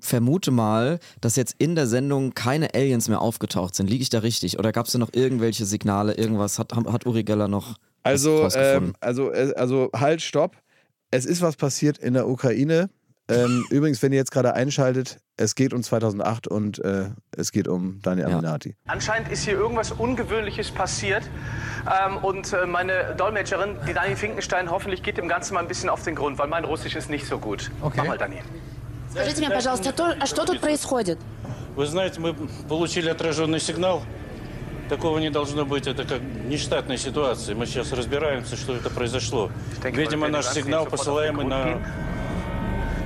[0.00, 3.88] vermute mal, dass jetzt in der Sendung keine Aliens mehr aufgetaucht sind.
[3.88, 4.58] Liege ich da richtig?
[4.58, 6.58] Oder gab es da noch irgendwelche Signale, irgendwas?
[6.58, 10.56] Hat, hat Uri Geller noch also, ähm, also, äh, also halt, stopp.
[11.10, 12.88] Es ist was passiert in der Ukraine.
[13.29, 17.67] Ähm, übrigens, wenn ihr jetzt gerade einschaltet, es geht um 2008 und äh, es geht
[17.67, 18.35] um Daniel ja.
[18.35, 18.75] Aminati.
[18.85, 21.23] Anscheinend ist hier irgendwas Ungewöhnliches passiert.
[21.87, 25.89] Ähm, und äh, meine Dolmetscherin, die Dani Finkenstein, hoffentlich geht dem Ganzen mal ein bisschen
[25.89, 27.71] auf den Grund, weil mein Russisch ist nicht so gut.
[27.81, 27.97] Okay.
[27.97, 28.43] Mach mal, Dani.
[29.11, 31.17] Скажите мне, пожалуйста, а что тут происходит?
[31.75, 32.33] Вы знаете, мы
[32.67, 34.03] получили отраженный сигнал
[34.89, 35.87] Такого не должно быть.
[35.87, 37.55] Это как нештатная ситуация.
[37.55, 39.49] Мы сейчас разбираемся, что это произошло.
[39.83, 41.79] Видимо, наш сигнал, посылаемый на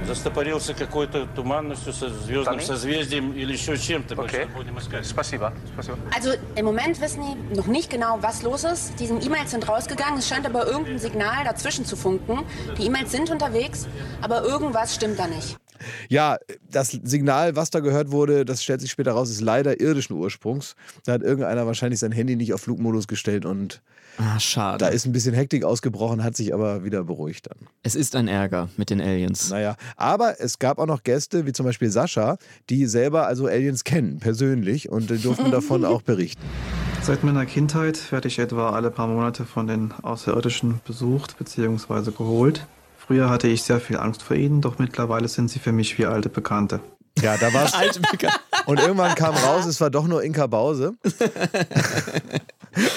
[0.06, 4.15] застопорился какой-то туманностью, со звездным созвездием или еще чем-то.
[4.15, 4.48] Okay.
[4.54, 5.06] Будем искать.
[5.06, 5.54] Спасибо.
[5.74, 5.98] Спасибо.
[6.15, 9.00] Also im Moment wissen die noch nicht genau, was los ist.
[9.00, 10.20] Die E-Mails sind rausgegangen.
[10.20, 12.39] Es scheint aber irgendein Signal dazwischen zu funken.
[12.78, 13.88] Die E-Mails sind unterwegs,
[14.22, 15.58] aber irgendwas stimmt da nicht.
[16.09, 16.38] Ja,
[16.70, 20.77] das Signal, was da gehört wurde, das stellt sich später raus, ist leider irdischen Ursprungs.
[21.05, 23.83] Da hat irgendeiner wahrscheinlich sein Handy nicht auf Flugmodus gestellt und
[24.18, 24.79] ah, schade.
[24.79, 27.68] da ist ein bisschen Hektik ausgebrochen, hat sich aber wieder beruhigt dann.
[27.83, 29.51] Es ist ein Ärger mit den Aliens.
[29.51, 32.38] Naja, aber es gab auch noch Gäste, wie zum Beispiel Sascha,
[32.70, 36.42] die selber also Aliens kennen, persönlich und durften davon auch berichten.
[37.03, 42.12] Seit meiner Kindheit werde ich etwa alle paar Monate von den Außerirdischen besucht bzw.
[42.12, 42.66] geholt.
[43.07, 46.07] Früher hatte ich sehr viel Angst vor ihnen, doch mittlerweile sind sie für mich wie
[46.07, 46.81] alte Bekannte.
[47.21, 47.73] Ja, da war es.
[48.67, 50.95] Und irgendwann kam raus, es war doch nur Inka Bause.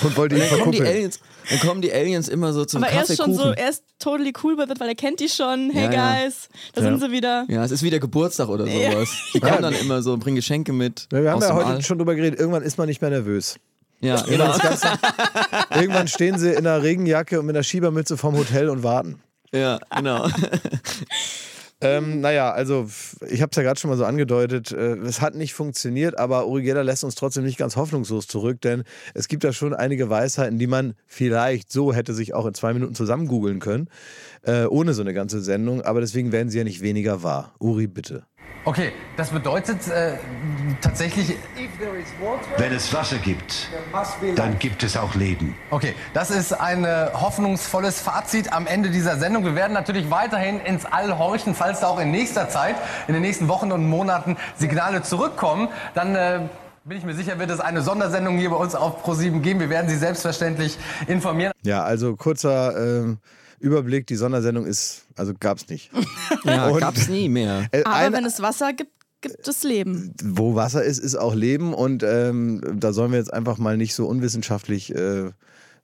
[0.01, 2.91] und wollte ihn dann kommen, die Aliens, dann kommen die Aliens immer so zum Aber
[2.91, 5.69] er ist schon so, er ist totally cool with it, weil er kennt die schon.
[5.71, 6.87] Hey ja, guys, da ja.
[6.87, 7.45] sind sie wieder.
[7.49, 9.09] Ja, es ist wieder Geburtstag oder sowas.
[9.33, 11.07] Die kommen dann immer so und bringen Geschenke mit.
[11.11, 11.81] wir haben ja heute All.
[11.83, 13.57] schon drüber geredet, irgendwann ist man nicht mehr nervös.
[13.99, 14.55] Ja, genau.
[15.75, 19.21] irgendwann stehen sie in einer Regenjacke und mit einer Schiebermütze vorm Hotel und warten.
[19.51, 20.27] Ja, genau.
[21.79, 22.87] Ähm, naja, also
[23.27, 26.47] ich habe es ja gerade schon mal so angedeutet, äh, es hat nicht funktioniert, aber
[26.47, 28.83] Uri Geller lässt uns trotzdem nicht ganz hoffnungslos zurück, denn
[29.13, 32.73] es gibt da schon einige Weisheiten, die man vielleicht so hätte sich auch in zwei
[32.73, 33.89] Minuten zusammen googeln können,
[34.41, 37.53] äh, ohne so eine ganze Sendung, aber deswegen werden sie ja nicht weniger wahr.
[37.59, 38.25] Uri, bitte.
[38.65, 40.17] Okay, das bedeutet äh,
[40.81, 41.35] tatsächlich.
[42.57, 43.69] Wenn es Wasser gibt,
[44.35, 45.55] dann gibt es auch Leben.
[45.69, 49.45] Okay, das ist ein äh, hoffnungsvolles Fazit am Ende dieser Sendung.
[49.45, 52.75] Wir werden natürlich weiterhin ins All horchen, falls da auch in nächster Zeit,
[53.07, 55.69] in den nächsten Wochen und Monaten Signale zurückkommen.
[55.93, 56.41] Dann äh,
[56.83, 59.59] bin ich mir sicher, wird es eine Sondersendung hier bei uns auf ProSieben geben.
[59.59, 61.53] Wir werden Sie selbstverständlich informieren.
[61.63, 62.75] Ja, also kurzer.
[62.77, 63.19] Ähm
[63.59, 65.89] Überblick, die Sondersendung ist, also gab es nicht.
[66.43, 67.65] ja, gab es nie mehr.
[67.71, 68.91] Äh, Aber wenn es Wasser gibt,
[69.27, 70.13] gibt es Leben.
[70.23, 73.95] Wo Wasser ist, ist auch Leben und ähm, da sollen wir jetzt einfach mal nicht
[73.95, 75.31] so unwissenschaftlich äh,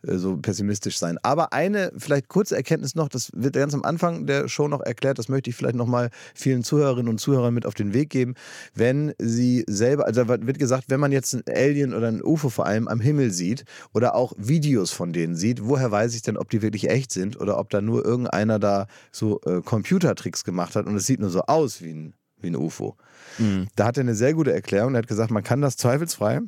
[0.08, 1.18] äh, so pessimistisch sein.
[1.24, 5.18] Aber eine vielleicht kurze Erkenntnis noch, das wird ganz am Anfang der Show noch erklärt,
[5.18, 8.36] das möchte ich vielleicht nochmal vielen Zuhörerinnen und Zuhörern mit auf den Weg geben.
[8.74, 12.66] Wenn sie selber, also wird gesagt, wenn man jetzt ein Alien oder ein UFO vor
[12.66, 16.50] allem am Himmel sieht oder auch Videos von denen sieht, woher weiß ich denn, ob
[16.50, 20.86] die wirklich echt sind oder ob da nur irgendeiner da so äh, Computertricks gemacht hat
[20.86, 22.98] und es sieht nur so aus wie ein, wie ein UFO.
[23.38, 23.68] Mhm.
[23.76, 24.96] Da hat er eine sehr gute Erklärung.
[24.96, 26.42] Er hat gesagt, man kann das zweifelsfrei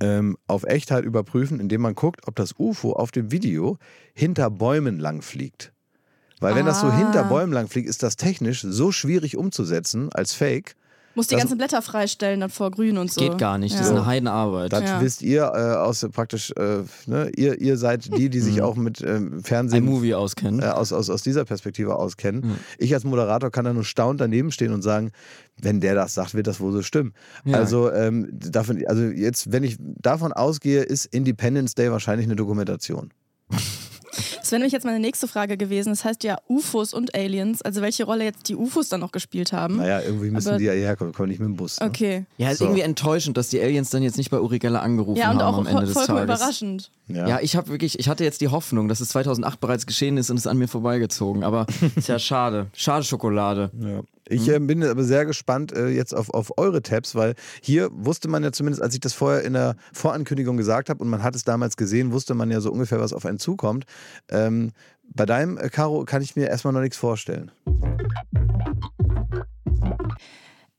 [0.00, 3.78] ähm, auf Echtheit überprüfen, indem man guckt, ob das UFO auf dem Video
[4.14, 5.72] hinter Bäumen lang fliegt.
[6.40, 6.96] Weil wenn das so Ah.
[6.96, 10.74] hinter Bäumen lang fliegt, ist das technisch so schwierig umzusetzen als Fake.
[11.16, 13.20] Muss die Das- ganzen Blätter freistellen dann vor Grün und so.
[13.20, 13.96] Geht gar nicht, das ist Ja.
[13.96, 14.72] eine Heidenarbeit.
[14.72, 15.00] Das Ja.
[15.00, 19.00] wisst ihr äh, aus praktisch, äh, ne, ihr, ihr seid die, die sich auch mit
[19.02, 20.60] ähm, Fernsehen Ein Movie auskennen.
[20.60, 22.56] äh, aus, aus, aus dieser Perspektive auskennen.
[22.78, 25.10] Ich als Moderator kann da nur staunend daneben stehen und sagen,
[25.60, 27.12] wenn der das sagt, wird das wohl so stimmen.
[27.44, 27.56] Ja.
[27.58, 33.10] Also, ähm, davon, also jetzt, wenn ich davon ausgehe, ist Independence Day wahrscheinlich eine Dokumentation.
[34.12, 35.90] Das wäre nämlich jetzt meine nächste Frage gewesen.
[35.90, 37.62] Das heißt ja UFOs und Aliens.
[37.62, 39.76] Also welche Rolle jetzt die UFOs dann noch gespielt haben.
[39.76, 41.78] Naja, irgendwie müssen Aber- die ja hierher kommen, kommen nicht mit dem Bus.
[41.80, 41.86] Ne?
[41.86, 42.24] Okay.
[42.38, 42.64] Ja, ist So.
[42.64, 45.54] irgendwie enttäuschend, dass die Aliens dann jetzt nicht bei Uri Geller angerufen Ja, und haben
[45.54, 46.40] auch am Ende des vollkommen Tages.
[46.40, 46.90] überraschend.
[47.08, 47.28] Ja.
[47.28, 50.30] Ja, ich habe wirklich, ich hatte jetzt die Hoffnung, dass es 2008 bereits geschehen ist
[50.30, 51.44] und es an mir vorbeigezogen.
[51.44, 52.66] Aber ist ja schade.
[52.72, 53.70] Schade Schokolade.
[53.80, 54.00] Ja.
[54.28, 58.28] Ich äh, bin aber sehr gespannt äh, jetzt auf, auf eure Tabs, weil hier wusste
[58.28, 61.34] man ja zumindest, als ich das vorher in der Vorankündigung gesagt habe und man hat
[61.34, 63.84] es damals gesehen, wusste man ja so ungefähr, was auf einen zukommt.
[64.28, 64.70] Ähm,
[65.02, 67.50] bei deinem, äh, Caro, kann ich mir erstmal noch nichts vorstellen.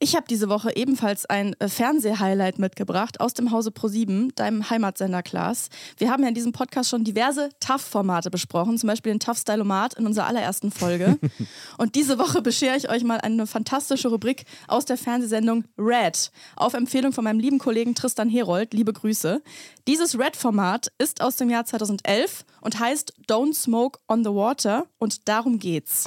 [0.03, 5.21] Ich habe diese Woche ebenfalls ein äh, Fernseh-Highlight mitgebracht aus dem Hause Pro7, deinem Heimatsender
[5.21, 5.69] Klaas.
[5.97, 10.07] Wir haben ja in diesem Podcast schon diverse TAF-Formate besprochen, zum Beispiel den TAF-Stylomat in
[10.07, 11.19] unserer allerersten Folge.
[11.77, 16.73] Und diese Woche beschere ich euch mal eine fantastische Rubrik aus der Fernsehsendung Red, auf
[16.73, 18.73] Empfehlung von meinem lieben Kollegen Tristan Herold.
[18.73, 19.43] Liebe Grüße.
[19.87, 25.27] Dieses Red-Format ist aus dem Jahr 2011 und heißt Don't Smoke on the Water und
[25.27, 26.05] darum geht's.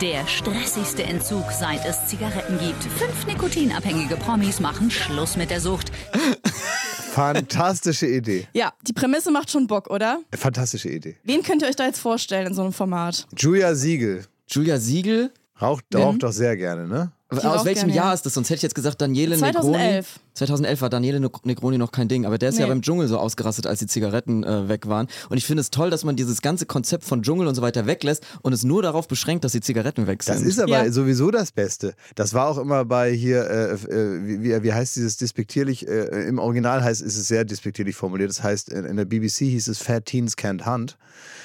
[0.00, 2.84] Der stressigste Entzug, seit es Zigaretten gibt.
[2.84, 5.92] Fünf nikotinabhängige Promis machen Schluss mit der Sucht.
[7.12, 8.46] Fantastische Idee.
[8.52, 10.20] Ja, die Prämisse macht schon Bock, oder?
[10.34, 11.16] Fantastische Idee.
[11.24, 13.26] Wen könnt ihr euch da jetzt vorstellen in so einem Format?
[13.36, 14.24] Julia Siegel.
[14.48, 15.32] Julia Siegel?
[15.60, 17.12] Raucht, raucht doch sehr gerne, ne?
[17.44, 18.14] Aus welchem Jahr ja.
[18.14, 18.34] ist das?
[18.34, 19.74] Sonst hätte ich jetzt gesagt, Daniele 2011.
[19.74, 20.04] Negroni.
[20.34, 22.70] 2011 war Daniele Ne- Negroni noch kein Ding, aber der ist ja Nee.
[22.72, 25.06] beim Dschungel so ausgerastet, als die Zigaretten äh, weg waren.
[25.30, 27.86] Und ich finde es toll, dass man dieses ganze Konzept von Dschungel und so weiter
[27.86, 30.34] weglässt und es nur darauf beschränkt, dass die Zigaretten weg sind.
[30.36, 30.92] Das ist aber Ja.
[30.92, 31.94] sowieso das Beste.
[32.14, 36.38] Das war auch immer bei hier, äh, äh, wie, wie- heißt dieses despektierlich, äh, im
[36.38, 38.28] Original heißt ist es sehr despektierlich formuliert.
[38.30, 40.98] Das heißt, in, in der BBC hieß es Fat Teens Can't Hunt.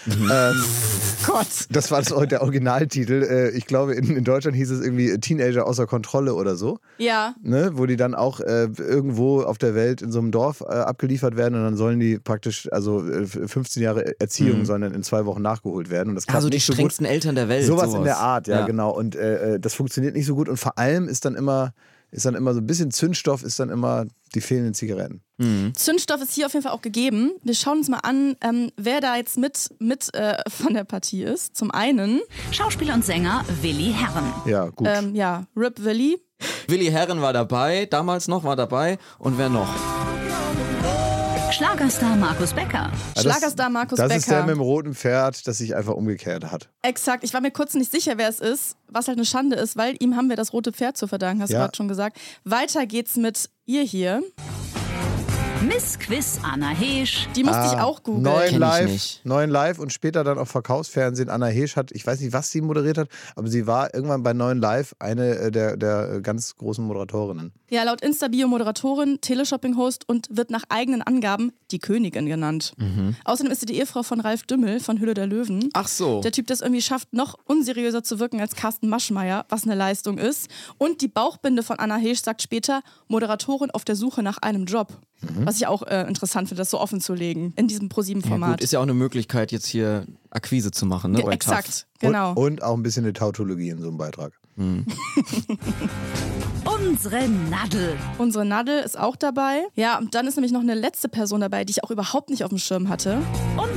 [0.08, 0.20] Ähm,
[1.28, 1.48] Gott.
[1.70, 3.24] das war das, der Originaltitel.
[3.24, 6.80] Äh, ich glaube, in, in Deutschland hieß es irgendwie Teenager außer Kontrolle oder so.
[6.98, 7.36] Ja.
[7.42, 10.66] Ne, wo die dann auch äh, irgendwo auf der Welt in so einem Dorf äh,
[10.74, 14.66] abgeliefert werden und dann sollen die praktisch, also äh, 15 Jahre Erziehung Mhm.
[14.66, 16.10] sollen dann in zwei Wochen nachgeholt werden.
[16.10, 16.76] Und das Ja, klappt so die so gut.
[16.78, 17.66] strengsten Eltern der Welt.
[17.66, 18.04] Sowas, in sowas.
[18.06, 18.66] der Art, ja, Ja.
[18.66, 18.92] genau.
[18.92, 20.50] Und äh, äh, das funktioniert nicht so gut.
[20.50, 21.74] Und vor allem ist dann immer,
[22.12, 25.22] ist dann immer so ein bisschen Zündstoff, ist dann immer die fehlenden Zigaretten.
[25.74, 27.32] Zündstoff ist hier auf jeden Fall auch gegeben.
[27.44, 31.24] Wir schauen uns mal an, ähm, wer da jetzt mit, mit äh, von der Partie
[31.24, 31.56] ist.
[31.56, 34.32] Zum einen, Schauspieler und Sänger Willi Herren.
[34.46, 34.88] Ja, gut.
[34.88, 36.20] ähm, ja, Rip Willy.
[36.68, 39.00] Willi Herren war dabei, damals noch war dabei.
[39.18, 39.68] Und wer noch?
[41.52, 42.90] Schlagerstar Markus Becker.
[42.90, 44.18] Ja, das- Schlagerstar Markus Das Becker.
[44.20, 46.70] ist der mit dem roten Pferd, das sich einfach umgekehrt hat.
[46.82, 47.24] Exakt.
[47.24, 49.96] Ich war mir kurz nicht sicher, wer es ist, was halt eine Schande ist, weil
[50.00, 51.60] ihm haben wir das rote Pferd zu verdanken, hast du Ja.
[51.62, 52.18] gerade schon gesagt.
[52.46, 54.24] Weiter geht's mit ihr hier.
[55.68, 57.28] Miss Quiz Anna Heesch.
[57.36, 58.26] Die musste ich Ah, auch googeln.
[58.48, 59.22] Ich live, nicht.
[59.26, 61.30] neun live und später dann auch Verkaufsfernsehen.
[61.30, 64.34] Anna Heesch hat, ich weiß nicht, was sie moderiert hat, aber sie war irgendwann bei
[64.34, 67.52] Neun live eine äh, der, der ganz großen Moderatorinnen.
[67.70, 72.74] Ja, laut Insta-Bio Moderatorin, Teleshopping-Host und wird nach eigenen Angaben die Königin genannt.
[73.24, 75.70] Außerdem ist sie die Ehefrau von Ralf Dümmel von Hülle der Löwen.
[75.74, 76.22] Ach so.
[76.22, 79.76] Der Typ, der es irgendwie schafft, noch unseriöser zu wirken als Carsten Maschmeyer, was eine
[79.76, 80.50] Leistung ist.
[80.80, 84.98] Und die Bauchbinde von Anna Heesch sagt später, Moderatorin auf der Suche nach einem Job.
[85.44, 88.52] Was ich auch äh, interessant finde, das so offen zu legen in diesem Ja, ProSieben-Format.
[88.52, 91.12] gut, ist ja auch eine Möglichkeit, jetzt hier Akquise zu machen.
[91.12, 91.22] Ne?
[91.24, 91.86] Bei exakt, TAF.
[92.00, 92.30] genau.
[92.32, 94.34] Und, und auch ein bisschen eine Tautologie in so einem Beitrag.
[96.66, 97.98] Unsere Nadel.
[98.18, 99.64] Unsere Nadel ist auch dabei.
[99.76, 102.44] Ja, und dann ist nämlich noch eine letzte Person dabei, die ich auch überhaupt nicht
[102.44, 103.18] auf dem Schirm hatte.
[103.58, 103.70] Und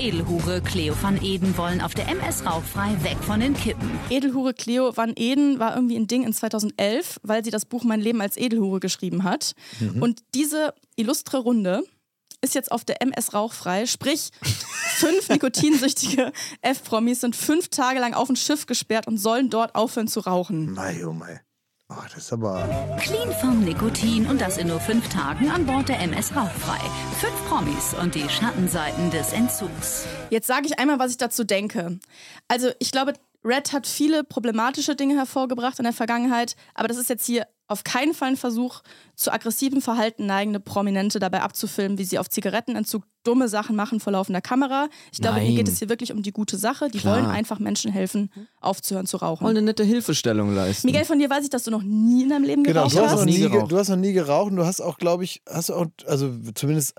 [0.00, 3.90] Edelhure Cleo van Eden wollen auf der MS rauchfrei weg von den Kippen.
[4.08, 8.00] Edelhure Cleo van Eden war irgendwie ein Ding in 2011, weil sie das Buch Mein
[8.00, 9.52] Leben als Edelhure geschrieben hat.
[10.00, 11.84] Und diese illustre Runde
[12.40, 16.32] ist jetzt auf der MS rauchfrei, sprich fünf nikotinsüchtige
[16.62, 20.72] F-Promis sind fünf Tage lang auf ein Schiff gesperrt und sollen dort aufhören zu rauchen.
[20.72, 21.42] Mei, oh mei.
[21.92, 22.68] Oh, das ist aber.
[23.00, 26.78] Clean vom Nikotin und das in nur fünf Tagen an Bord der MS Rauchfrei.
[27.18, 30.06] Fünf Promis und die Schattenseiten des Entzugs.
[30.30, 31.98] Jetzt sage ich einmal, was ich dazu denke.
[32.46, 33.14] Also ich glaube,
[33.44, 37.84] Red hat viele problematische Dinge hervorgebracht in der Vergangenheit, aber das ist jetzt hier auf
[37.84, 38.80] keinen Fall ein Versuch,
[39.14, 44.12] zu aggressivem Verhalten neigende Prominente dabei abzufilmen, wie sie auf Zigarettenentzug dumme Sachen machen vor
[44.12, 44.88] laufender Kamera.
[45.12, 45.56] Ich glaube, hier Nein.
[45.56, 46.88] geht es hier wirklich um die gute Sache.
[46.88, 47.16] Die Klar.
[47.16, 49.44] wollen einfach Menschen helfen, aufzuhören zu rauchen.
[49.44, 50.86] Mal eine nette Hilfestellung leisten.
[50.86, 53.00] Miguel, von dir weiß ich, dass du noch nie in deinem Leben Genau, geraucht du
[53.02, 53.18] hast, hast.
[53.20, 53.70] noch nie, ge- geraucht.
[53.72, 56.34] du hast noch nie geraucht und du hast auch, glaube ich, hast du auch, also
[56.54, 56.94] zumindest.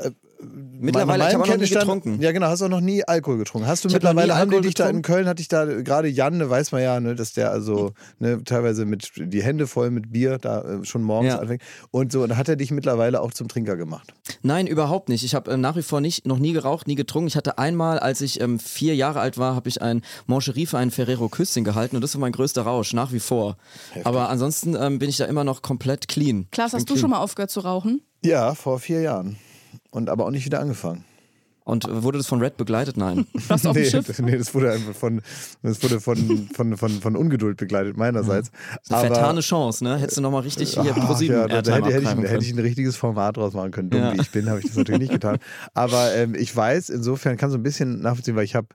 [0.81, 2.21] Mittlerweile, nach ich habe auch noch nie getrunken.
[2.21, 3.67] Ja, genau, hast auch noch nie Alkohol getrunken.
[3.67, 5.01] Hast du Ich mittlerweile, haben die Alkohol dich da in.
[5.01, 8.43] Köln, hatte ich da gerade Jan, ne, weiß man ja, ne, dass der also ne,
[8.43, 11.39] teilweise mit die Hände voll mit Bier da äh, schon morgens Ja.
[11.39, 11.61] anfängt.
[11.91, 14.13] Und so, und hat er dich mittlerweile auch zum Trinker gemacht.
[14.41, 15.23] Nein, überhaupt nicht.
[15.23, 17.27] Ich habe äh, nach wie vor nicht, noch nie geraucht, nie getrunken.
[17.27, 20.77] Ich hatte einmal, als ich ähm, vier Jahre alt war, habe ich ein Mancherie für
[20.77, 23.57] einen Ferrero Küsschen gehalten und das war mein größter Rausch, nach wie vor.
[24.03, 26.47] Aber ansonsten ähm, bin ich da immer noch komplett clean.
[26.51, 26.99] Klaas, hast du clean.
[27.01, 28.01] schon mal aufgehört zu rauchen?
[28.23, 29.37] Ja, vor vier Jahren.
[29.91, 31.03] Und aber auch nicht wieder angefangen.
[31.63, 32.97] Und wurde das von Red begleitet?
[32.97, 33.27] Nein.
[33.47, 34.07] Du auf dem nee, Schiff?
[34.07, 35.21] das, nee, das wurde einfach von,
[35.61, 38.51] das wurde von, von, von, von Ungeduld begleitet, meinerseits.
[38.89, 39.97] Eine vertane Chance, ne?
[39.97, 42.43] Hättest du nochmal richtig hier Ach, pro sieben ja, da, da hätte, hätte, ich, hätte
[42.43, 43.89] ich ein richtiges Format draus machen können.
[43.89, 44.13] Dumm Ja.
[44.13, 45.37] wie ich bin, habe ich das natürlich nicht getan.
[45.73, 48.67] Aber ähm, ich weiß, insofern kann so ein bisschen nachvollziehen, weil ich habe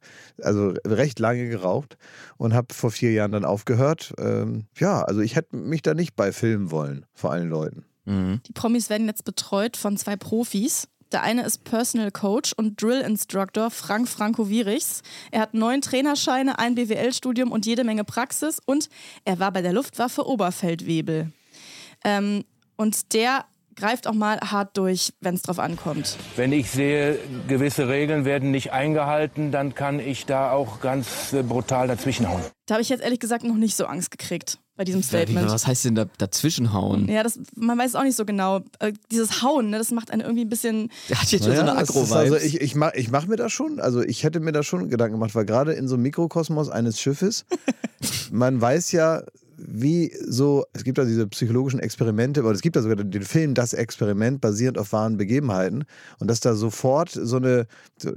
[0.43, 1.97] also recht lange geraucht
[2.37, 4.15] und habe vor vier Jahren dann aufgehört.
[4.19, 7.85] Ähm, ja, also ich hätte mich da nicht bei filmen wollen, vor allen Leuten.
[8.07, 8.41] Mhm.
[8.47, 10.89] Die Promis werden jetzt betreut von zwei Profis.
[11.13, 15.03] Der eine ist Personal Coach und Drill Instructor Frank Franco Wierichs.
[15.31, 18.89] Er hat neun Trainerscheine, ein BWL-Studium und jede Menge Praxis und
[19.25, 21.31] er war bei der Luftwaffe Oberfeldwebel.
[22.05, 22.45] Ähm,
[22.77, 23.45] und der
[23.77, 26.17] greift auch mal hart durch, wenn es drauf ankommt.
[26.35, 31.43] Wenn ich sehe, gewisse Regeln werden nicht eingehalten, dann kann ich da auch ganz äh,
[31.43, 32.43] brutal dazwischenhauen.
[32.67, 35.51] Da habe ich jetzt ehrlich gesagt noch nicht so Angst gekriegt bei diesem Statement.
[35.51, 37.09] was heißt denn da, dazwischenhauen?
[37.09, 38.61] Ja, das, man weiß es auch nicht so genau.
[38.79, 40.91] Äh, dieses Hauen, ne, das macht einen irgendwie ein bisschen.
[41.09, 43.37] Der hat jetzt schon so Naja, eine agro also ich, ich mache ich mach mir
[43.37, 46.03] das schon, also ich hätte mir da schon Gedanken gemacht, weil gerade in so einem
[46.03, 47.47] Mikrokosmos eines Schiffes,
[48.31, 49.23] man weiß ja,
[49.57, 53.55] wie so, es gibt ja diese psychologischen Experimente, oder es gibt ja sogar den Film
[53.55, 55.85] Das Experiment basierend auf wahren Begebenheiten
[56.19, 57.67] und dass da sofort so eine,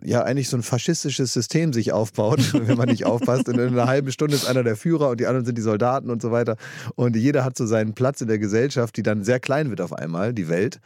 [0.04, 3.88] ja eigentlich so ein faschistisches System sich aufbaut, wenn man nicht aufpasst und in einer
[3.88, 6.58] halben Stunde ist einer der Führer und die anderen sind die Soldaten und so weiter
[6.96, 9.94] und jeder hat so seinen Platz in der Gesellschaft, die dann sehr klein wird auf
[9.94, 10.80] einmal, die Welt.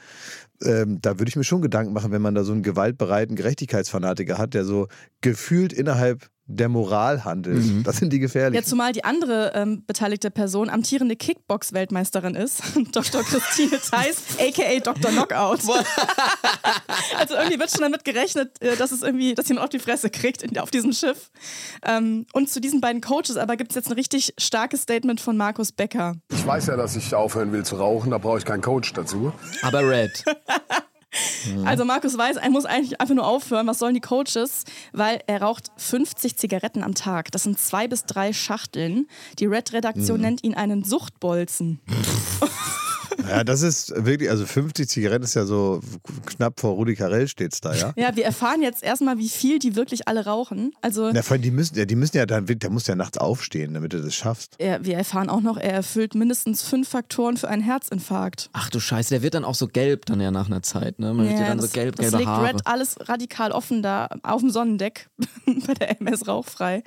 [0.63, 4.37] Ähm, da würde ich mir schon Gedanken machen, wenn man da so einen gewaltbereiten Gerechtigkeitsfanatiker
[4.37, 4.87] hat, der so
[5.21, 7.63] gefühlt innerhalb der Moral handelt.
[7.63, 7.83] Mhm.
[7.83, 8.61] Das sind die gefährlichen.
[8.61, 13.23] Ja, zumal die andere ähm, beteiligte Person amtierende Kickbox-Weltmeisterin ist, Dr.
[13.23, 15.11] Christine Theis, aka Dr.
[15.11, 15.59] Knockout.
[17.17, 20.09] also irgendwie wird schon damit gerechnet, äh, dass es irgendwie, dass jemand auf die Fresse
[20.09, 21.31] kriegt in, auf diesem Schiff.
[21.85, 25.37] Ähm, und zu diesen beiden Coaches aber gibt es jetzt ein richtig starkes Statement von
[25.37, 26.15] Markus Becker.
[26.29, 29.31] Ich weiß ja, dass ich aufhören will zu rauchen, da brauche ich keinen Coach dazu.
[29.61, 30.23] Aber Red.
[31.65, 33.67] Also Markus weiß, er muss eigentlich einfach nur aufhören.
[33.67, 34.63] Was sollen die Coaches?
[34.93, 37.31] Weil er raucht 50 Zigaretten am Tag.
[37.31, 39.07] Das sind zwei bis drei Schachteln.
[39.39, 40.21] Die Red-Redaktion Mhm.
[40.23, 41.79] nennt ihn einen Suchtbolzen.
[43.27, 45.79] Ja, das ist wirklich, also 50 Zigaretten ist ja so
[46.25, 47.93] knapp vor Rudi Carell steht's da, ja?
[47.95, 50.73] Ja, wir erfahren jetzt erstmal, wie viel die wirklich alle rauchen.
[50.81, 53.17] Also Na, vor allem, die müssen, ja, die müssen ja dann, der muss ja nachts
[53.17, 54.55] aufstehen, damit du das schaffst.
[54.57, 58.49] er, wir erfahren auch noch, er erfüllt mindestens fünf Faktoren für einen Herzinfarkt.
[58.53, 61.13] Ach du Scheiße, der wird dann auch so gelb dann ja nach einer Zeit, ne?
[61.13, 62.47] Man sieht ja dann so das, gelb, das gelbe legt Haare.
[62.49, 65.09] Red alles radikal offen da auf dem Sonnendeck
[65.45, 66.83] bei der MS rauchfrei.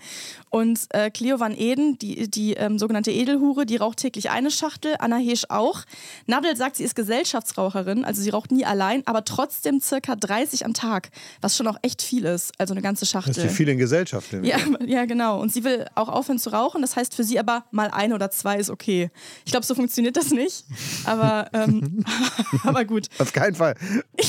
[0.51, 4.97] Und äh, Cleo Van Eden, die, die ähm, sogenannte Edelhure, die raucht täglich eine Schachtel,
[4.99, 5.83] Anna Heesch auch.
[6.27, 10.75] Nadel sagt, sie ist Gesellschaftsraucherin, also sie raucht nie allein, aber trotzdem circa 30 am
[10.75, 11.11] Tag,
[11.41, 13.35] was schon auch echt viel ist, also eine ganze Schachtel.
[13.35, 14.33] Das ist viel in Gesellschaft.
[14.43, 15.41] Ja, ja, genau.
[15.41, 16.83] Und sie will auch aufhören zu rauchen.
[16.83, 19.11] Das heißt für sie aber mal ein oder zwei ist okay.
[19.45, 20.65] Ich glaube, so funktioniert das nicht.
[21.05, 22.05] Aber, ähm,
[22.65, 23.09] aber gut.
[23.19, 23.75] Auf keinen Fall.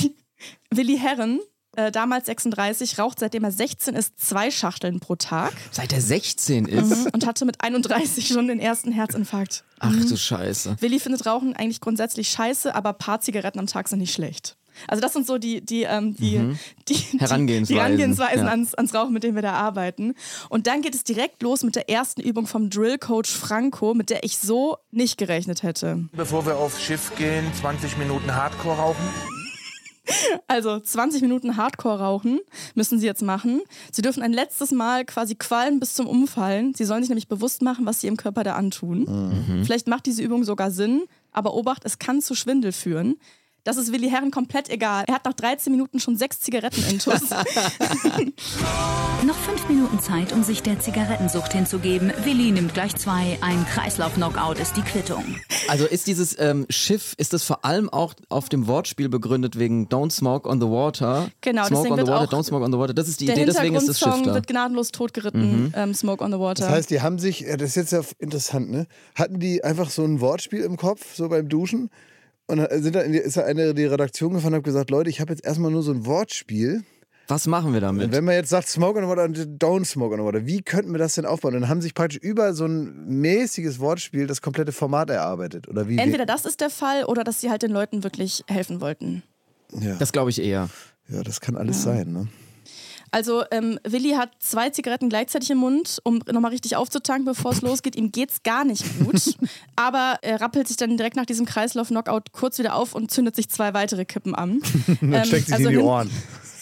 [0.71, 1.39] Willi Herren,
[1.77, 5.53] äh, damals 36, raucht seitdem er 16 ist zwei Schachteln pro Tag.
[5.71, 6.89] Seit er 16 ist.
[7.05, 7.09] Mhm.
[7.13, 9.63] Und hatte mit 31 schon den ersten Herzinfarkt.
[9.79, 10.09] Ach Mhm.
[10.09, 10.77] du Scheiße.
[10.81, 14.57] Willi findet Rauchen eigentlich grundsätzlich scheiße, aber ein paar Zigaretten am Tag sind nicht schlecht.
[14.87, 16.59] Also das sind so die, die, ähm, die, Mhm.
[16.87, 17.65] die, die Herangehensweisen.
[17.75, 18.51] die Herangehensweisen Ja.
[18.51, 20.13] ans, ans Rauchen, mit denen wir da arbeiten.
[20.49, 24.23] Und dann geht es direkt los mit der ersten Übung vom Drill-Coach Franco, mit der
[24.23, 26.05] ich so nicht gerechnet hätte.
[26.13, 29.03] Bevor wir aufs Schiff gehen, 20 Minuten Hardcore rauchen.
[30.47, 32.39] Also 20 Minuten Hardcore rauchen
[32.75, 33.61] müssen sie jetzt machen.
[33.91, 36.73] Sie dürfen ein letztes Mal quasi qualmen bis zum Umfallen.
[36.73, 39.01] Sie sollen sich nämlich bewusst machen, was sie ihrem Körper da antun.
[39.01, 39.65] Mhm.
[39.65, 43.17] Vielleicht macht diese Übung sogar Sinn, aber Obacht, es kann zu Schwindel führen.
[43.67, 45.03] Das ist Willi Herren komplett egal.
[45.09, 47.19] Er hat nach 13 Minuten schon sechs Zigaretten intus.
[49.25, 52.13] Noch fünf Minuten Zeit, um sich der Zigarettensucht hinzugeben.
[52.23, 53.37] Willi nimmt gleich zwei.
[53.41, 55.21] Ein Kreislauf-Knockout ist die Quittung.
[55.67, 59.89] Also ist dieses ähm, Schiff, ist das vor allem auch auf dem Wortspiel begründet wegen
[59.89, 61.29] Don't Smoke on the Water?
[61.41, 62.93] Genau, Smoke deswegen on the wird Water, auch Don't Smoke on the Water.
[62.93, 64.33] Das ist die Idee, deswegen ist das Schiff da.
[64.33, 65.73] wird gnadenlos totgeritten, Mhm.
[65.75, 66.63] ähm, Smoke on the Water.
[66.63, 68.87] Das heißt, die haben sich, das ist jetzt ja interessant, ne?
[69.15, 71.89] Hatten die einfach so ein Wortspiel im Kopf, so beim Duschen?
[72.47, 74.63] Und dann sind da in die, ist da eine in die Redaktion gefahren und hat
[74.63, 76.83] gesagt, Leute, ich habe jetzt erstmal nur so ein Wortspiel.
[77.27, 78.13] Was machen wir damit?
[78.13, 80.61] Wenn man jetzt sagt Smoke on the Water und Don't Smoke on the Water, wie
[80.61, 81.55] könnten wir das denn aufbauen?
[81.55, 85.67] Und dann haben sich praktisch über so ein mäßiges Wortspiel das komplette Format erarbeitet.
[85.67, 85.97] Oder wie?
[85.97, 89.23] Entweder das ist der Fall oder dass sie halt den Leuten wirklich helfen wollten.
[89.73, 89.95] Ja.
[89.95, 90.69] Das glaube ich eher.
[91.09, 92.27] Ja, das kann alles sein, ne?
[93.11, 97.61] Also ähm, Willi hat zwei Zigaretten gleichzeitig im Mund, um nochmal richtig aufzutanken, bevor es
[97.61, 97.95] losgeht.
[97.95, 99.35] Ihm geht's gar nicht gut.
[99.75, 103.49] Aber er rappelt sich dann direkt nach diesem Kreislauf-Knockout kurz wieder auf und zündet sich
[103.49, 104.61] zwei weitere Kippen an.
[105.01, 105.85] dann Ähm, steckt sich also in die hin-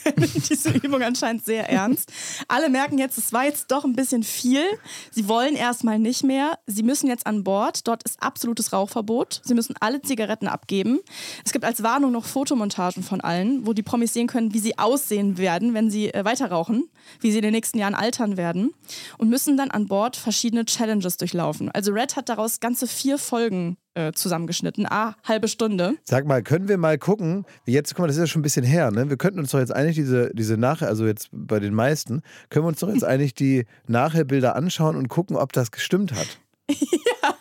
[0.49, 2.12] Diese Übung anscheinend sehr ernst.
[2.47, 4.64] Alle merken jetzt, es war jetzt doch ein bisschen viel.
[5.12, 6.58] Sie wollen erstmal nicht mehr.
[6.68, 7.88] Sie müssen jetzt an Bord.
[7.88, 9.41] Dort ist absolutes Rauchverbot.
[9.43, 10.99] Sie müssen alle Zigaretten abgeben.
[11.43, 14.78] Es gibt als Warnung noch Fotomontagen von allen, wo die Promis sehen können, wie sie
[14.78, 16.89] aussehen werden, wenn sie äh, weiter rauchen,
[17.20, 18.74] wie sie in den nächsten Jahren altern werden
[19.18, 21.72] und müssen dann an Bord verschiedene Challenges durchlaufen.
[21.72, 25.95] Also Red hat daraus ganze vier Folgen äh, zusammengeschnitten, ah, halbe Stunde.
[26.03, 28.65] Sag mal, können wir mal gucken, jetzt, guck mal, das ist ja schon ein bisschen
[28.65, 29.09] her, ne?
[29.09, 32.65] Wir könnten uns doch jetzt eigentlich diese, diese Nachher, also jetzt bei den meisten, können
[32.65, 36.39] wir uns doch jetzt eigentlich die Nachherbilder anschauen und gucken, ob das gestimmt hat.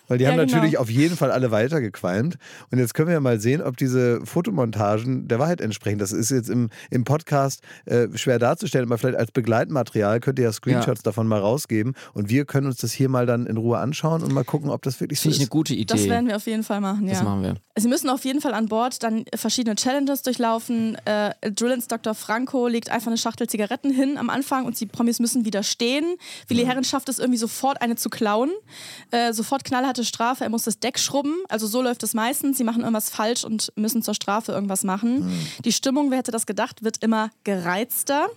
[0.08, 0.52] Weil die Ja, haben genau.
[0.52, 2.36] natürlich auf jeden Fall alle weitergequalmt.
[2.70, 5.98] Und jetzt können wir ja mal sehen, ob diese Fotomontagen der Wahrheit entsprechen.
[5.98, 10.44] Das ist jetzt im, im Podcast äh, schwer darzustellen, aber vielleicht als Begleitmaterial könnt ihr
[10.46, 11.94] ja Screenshots davon mal rausgeben.
[12.12, 14.82] Und wir können uns das hier mal dann in Ruhe anschauen und mal gucken, ob
[14.82, 15.46] das wirklich so Finde ich ist.
[15.46, 15.94] eine gute Idee.
[15.94, 17.14] Das werden wir auf jeden Fall machen, ja.
[17.14, 17.54] Das machen wir.
[17.76, 20.96] Sie müssen auf jeden Fall an Bord dann verschiedene Challenges durchlaufen.
[21.06, 22.14] Äh, Drillins Dr.
[22.14, 26.04] Franco legt einfach eine Schachtel Zigaretten hin am Anfang und die Promis müssen widerstehen.
[26.48, 28.50] Willi Herren schafft es irgendwie sofort, eine zu klauen.
[29.10, 29.64] Äh, sofort
[29.94, 31.34] knallharte Strafe, er muss das Deck schrubben.
[31.48, 32.58] Also so läuft es meistens.
[32.58, 35.30] Sie machen irgendwas falsch und müssen zur Strafe irgendwas machen.
[35.64, 38.28] Die Stimmung, wer hätte das gedacht, wird immer gereizter.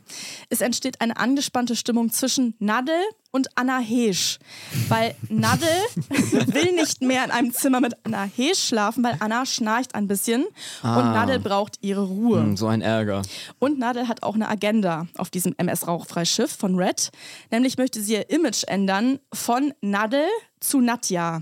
[0.49, 2.95] Es entsteht eine angespannte Stimmung zwischen Nadel
[3.31, 4.39] und Anna Heesch.
[4.87, 5.67] Weil Nadel
[6.47, 10.45] will nicht mehr in einem Zimmer mit Anna Heesch schlafen, weil Anna schnarcht ein bisschen
[10.81, 10.97] Ah.
[10.99, 12.39] und Nadel braucht ihre Ruhe.
[12.41, 13.21] Hm, so ein Ärger.
[13.59, 17.11] Und Nadel hat auch eine Agenda auf diesem MS-Rauchfreischiff von Red.
[17.51, 20.25] Nämlich möchte sie ihr Image ändern von Nadel
[20.59, 21.41] zu Nadja.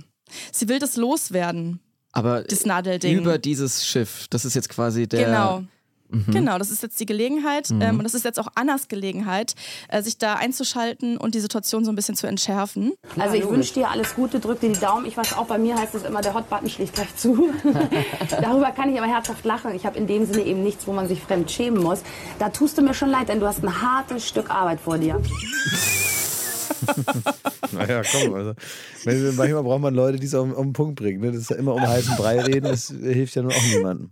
[0.51, 1.79] Sie will das loswerden.
[2.11, 3.17] Aber Das Nadelding.
[3.17, 5.25] über dieses Schiff, das ist jetzt quasi der.
[5.25, 5.63] Genau.
[6.09, 6.25] Mhm.
[6.31, 7.81] Genau, das ist jetzt die Gelegenheit Mhm.
[7.81, 9.55] ähm, und das ist jetzt auch Annas Gelegenheit,
[9.89, 12.93] äh, sich da einzuschalten und die Situation so ein bisschen zu entschärfen.
[13.17, 15.05] Also ich wünsche dir alles Gute, drück dir die Daumen.
[15.05, 17.49] Ich weiß auch, bei mir heißt es immer, der Hotbutton schlägt gleich zu.
[18.41, 19.73] Darüber kann ich aber herzhaft lachen.
[19.75, 22.01] Ich habe in dem Sinne eben nichts, wo man sich fremd schämen muss.
[22.39, 25.19] Da tust du mir schon leid, denn du hast ein hartes Stück Arbeit vor dir.
[27.71, 28.53] Naja, komm, also.
[29.05, 31.21] Manchmal braucht man Leute, die es auf, auf den Punkt bringen.
[31.21, 31.31] Ne?
[31.31, 34.11] Das ist ja immer um heißen Brei reden, das hilft ja nun auch niemandem.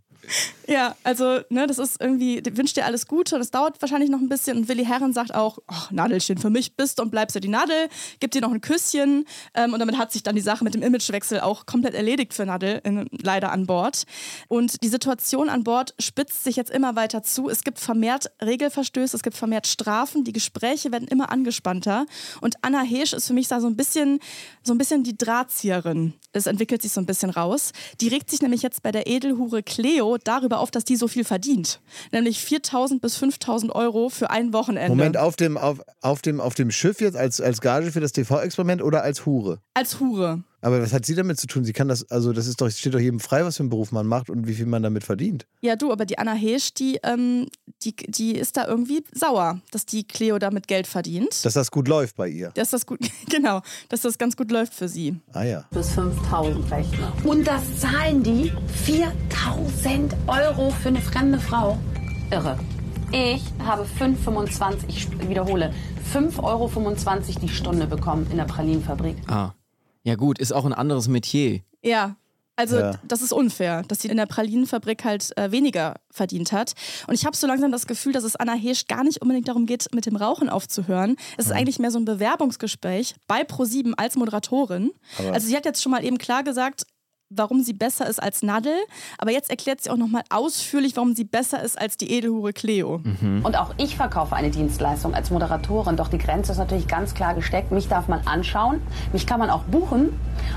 [0.68, 4.20] Ja, also, ne, das ist irgendwie, wünscht dir alles Gute und es dauert wahrscheinlich noch
[4.20, 4.58] ein bisschen.
[4.58, 7.90] Und Willi Herren sagt auch, ach, Nadelchen, für mich bist und bleibst du die Nadel,
[8.20, 9.26] gibt dir noch ein Küsschen.
[9.54, 12.46] Ähm, und damit hat sich dann die Sache mit dem Imagewechsel auch komplett erledigt für
[12.46, 14.04] Nadel, in, leider an Bord.
[14.48, 17.50] Und die Situation an Bord spitzt sich jetzt immer weiter zu.
[17.50, 22.06] Es gibt vermehrt Regelverstöße, es gibt vermehrt Strafen, die Gespräche werden immer angespannter.
[22.40, 24.20] Und Anna Heesch ist für mich da so ein bisschen,
[24.64, 26.14] so ein bisschen die Drahtzieherin.
[26.32, 27.74] Es entwickelt sich so ein bisschen raus.
[28.00, 31.24] Die regt sich nämlich jetzt bei der Edelhure Cleo darüber auf, dass die so viel
[31.24, 31.82] verdient.
[32.12, 34.90] Nämlich 4.000 bis 5.000 Euro für ein Wochenende.
[34.90, 38.12] Moment, auf dem, auf, auf, dem, auf dem Schiff jetzt als, als Gage für das
[38.12, 39.60] TV-Experiment oder als Hure?
[39.74, 40.44] Als Hure.
[40.64, 41.66] Aber was hat sie damit zu tun?
[41.66, 43.92] Sie kann das, also das ist doch, steht doch jedem frei, was für einen Beruf
[43.92, 45.46] man macht und wie viel man damit verdient.
[45.60, 47.48] Ja, du, aber die Anna Heesch, die, ähm,
[47.86, 51.44] die, die ist da irgendwie sauer, dass die Cleo damit Geld verdient.
[51.46, 52.52] Dass das gut läuft bei ihr.
[52.56, 55.20] Dass das gut, genau, dass das ganz gut läuft für sie.
[55.34, 55.66] Ah ja.
[55.72, 57.12] Bis 5000 rechnen.
[57.24, 58.52] Und das zahlen die
[58.86, 61.78] 4000 Euro für eine fremde Frau.
[62.32, 62.58] Irre.
[63.12, 65.72] Ich habe 5,25, ich wiederhole,
[66.14, 69.18] 5,25 Euro die Stunde bekommen in der Pralinenfabrik.
[69.28, 69.52] Ah.
[70.04, 71.62] Ja, gut, ist auch ein anderes Metier.
[71.84, 72.16] Ja.
[72.56, 72.92] Also Ja.
[73.04, 76.74] das ist unfair, dass sie in der Pralinenfabrik halt äh, weniger verdient hat.
[77.08, 79.66] Und ich habe so langsam das Gefühl, dass es Anna Heesch gar nicht unbedingt darum
[79.66, 81.16] geht, mit dem Rauchen aufzuhören.
[81.38, 84.92] Es ist eigentlich mehr so ein Bewerbungsgespräch bei ProSieben als Moderatorin.
[85.18, 86.84] Aber- also sie hat jetzt schon mal eben klar gesagt,
[87.36, 88.74] warum sie besser ist als Nadel.
[89.18, 93.02] Aber jetzt erklärt sie auch nochmal ausführlich, warum sie besser ist als die Edelhure Cleo.
[93.44, 95.98] Und auch ich verkaufe eine Dienstleistung als Moderatorin.
[95.98, 97.72] Doch die Grenze ist natürlich ganz klar gesteckt.
[97.72, 98.82] Mich darf man anschauen,
[99.12, 100.10] mich kann man auch buchen.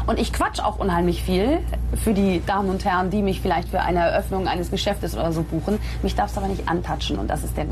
[0.06, 1.58] Und ich quatsch auch unheimlich viel
[2.02, 5.42] für die Damen und Herren, die mich vielleicht für eine Eröffnung eines Geschäftes oder so
[5.42, 5.78] buchen.
[6.02, 7.18] Mich darf es aber nicht antatschen.
[7.18, 7.66] Und das ist der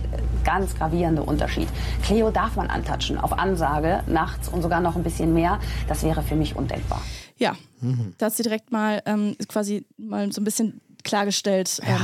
[0.45, 1.69] ganz gravierende Unterschied.
[2.03, 5.59] Cleo darf man antatschen, auf Ansage, nachts und sogar noch ein bisschen mehr.
[5.89, 7.01] Das wäre für mich undenkbar.
[7.39, 8.15] Ja, Mhm.
[8.19, 11.81] da hat sie direkt mal ähm, quasi mal so ein bisschen klargestellt.
[11.83, 11.97] Ähm,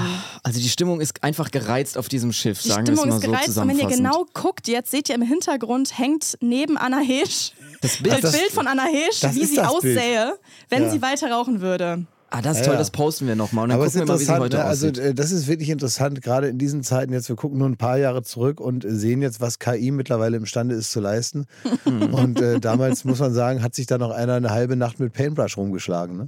[0.42, 3.16] Also die Stimmung ist einfach gereizt auf diesem Schiff, die sagen wir Stimmung es mal
[3.16, 4.06] ist so gereizt und wenn ihr zusammenfassend.
[4.06, 8.20] genau guckt, jetzt seht ihr im Hintergrund hängt neben Anna Hesch Das das Bild.
[8.22, 9.96] Bild, von Anna Hesch, das wie sie das Bild.
[9.98, 10.90] aussähe, wenn Ja.
[10.90, 12.04] sie weiter rauchen würde.
[12.32, 12.78] Ah, das ist Ja, toll, ja.
[12.78, 14.56] das posten wir nochmal und dann Aber es ist gucken wir mal, wie sie heute
[14.58, 14.64] ne?
[14.64, 14.98] also aussieht.
[14.98, 17.98] äh, das ist wirklich interessant, gerade in diesen Zeiten jetzt, wir gucken nur ein paar
[17.98, 21.46] Jahre zurück und sehen jetzt, was KI mittlerweile imstande ist zu leisten.
[21.84, 25.12] und äh, damals, muss man sagen, hat sich da noch einer eine halbe Nacht mit
[25.12, 26.16] Paintbrush rumgeschlagen.
[26.16, 26.26] Ne?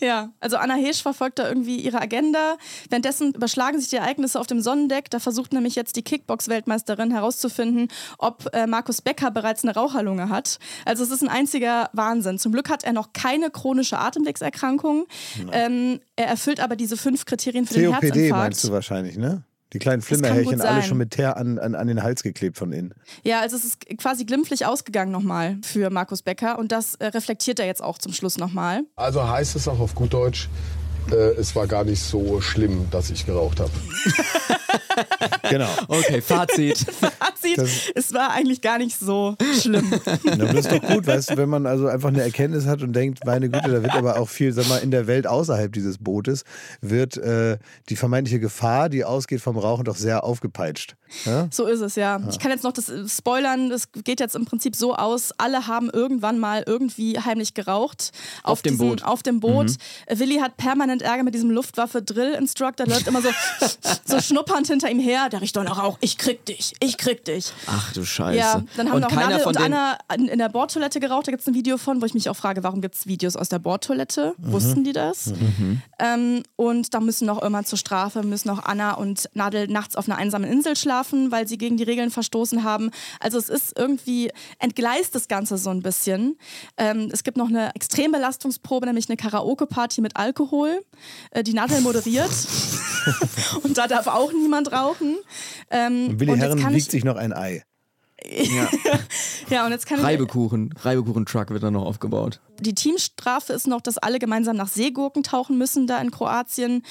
[0.00, 2.56] Ja, also Anna Hesch verfolgt da irgendwie ihre Agenda.
[2.90, 5.10] Währenddessen überschlagen sich die Ereignisse auf dem Sonnendeck.
[5.10, 7.88] Da versucht nämlich jetzt die Kickbox-Weltmeisterin herauszufinden,
[8.18, 10.58] ob äh, Markus Becker bereits eine Raucherlunge hat.
[10.84, 12.38] Also es ist ein einziger Wahnsinn.
[12.38, 15.06] Zum Glück hat er noch keine chronische Atemwegserkrankung.
[15.52, 18.42] Ähm, er erfüllt aber diese fünf Kriterien für den COPD Herzinfarkt.
[18.42, 19.42] meinst du wahrscheinlich, ne?
[19.72, 22.94] Die kleinen Flimmerhärchen, alle schon mit Teer an, an, an den Hals geklebt von innen.
[23.24, 27.58] Ja, also es ist quasi glimpflich ausgegangen nochmal für Markus Becker und das äh, reflektiert
[27.58, 28.84] er jetzt auch zum Schluss nochmal.
[28.94, 30.48] Also heißt es auch auf gut Deutsch,
[31.12, 33.70] äh, es war gar nicht so schlimm, dass ich geraucht habe.
[35.50, 35.68] Genau.
[35.88, 36.78] Okay, Fazit.
[37.18, 39.92] Fazit, Das- es war eigentlich gar nicht so schlimm.
[40.24, 42.92] Aber das ist doch gut, weißt du, wenn man also einfach eine Erkenntnis hat und
[42.94, 45.98] denkt, meine Güte, da wird aber auch viel, sag mal, in der Welt außerhalb dieses
[45.98, 46.44] Bootes
[46.80, 50.96] wird äh, die vermeintliche Gefahr, die ausgeht vom Rauchen, doch sehr aufgepeitscht.
[51.24, 51.48] Ja?
[51.50, 52.20] So ist es, ja.
[52.30, 53.70] Ich kann jetzt noch das äh, spoilern.
[53.70, 58.12] Es geht jetzt im Prinzip so aus, alle haben irgendwann mal irgendwie heimlich geraucht.
[58.42, 59.04] Auf dem diesem, Boot.
[59.04, 59.70] Auf dem Boot.
[59.70, 59.76] Mhm.
[60.06, 62.86] Äh, Willi hat permanent Ärger mit diesem Luftwaffe-Drill-Instructor.
[62.86, 63.28] Der läuft immer so,
[64.04, 65.28] so schnuppernd hinter ihm her.
[65.28, 65.98] Der riecht doch noch Rauch.
[66.00, 66.74] Ich krieg dich.
[66.80, 67.52] Ich krieg dich.
[67.66, 68.38] Ach du Scheiße.
[68.38, 71.26] Ja, dann haben und noch Nadel und Anna in, der Bordtoilette geraucht.
[71.26, 73.36] Da gibt es ein Video von, wo ich mich auch frage, warum gibt es Videos
[73.36, 74.34] aus der Bordtoilette?
[74.38, 75.26] Wussten die das?
[75.26, 75.82] Mhm.
[75.98, 80.08] Ähm, und da müssen noch immer zur Strafe, müssen auch Anna und Nadel nachts auf
[80.08, 80.95] einer einsamen Insel schlafen,
[81.30, 82.90] weil sie gegen die Regeln verstoßen haben.
[83.20, 86.36] Also es ist irgendwie, entgleist das Ganze so ein bisschen.
[86.76, 90.80] Ähm, es gibt noch eine Extrembelastungsprobe, nämlich eine Karaoke-Party mit Alkohol,
[91.30, 92.30] äh, die Nadel moderiert.
[93.62, 95.16] und da darf auch niemand rauchen.
[95.70, 97.62] Ähm, Und Willi Herren wiegt ich, sich noch ein Ei.
[99.50, 102.40] ja, und jetzt kann Reibekuchen, Reibekuchen-Truck wird dann noch aufgebaut.
[102.60, 106.82] Die Teamstrafe ist noch, dass alle gemeinsam nach Seegurken tauchen müssen da in Kroatien.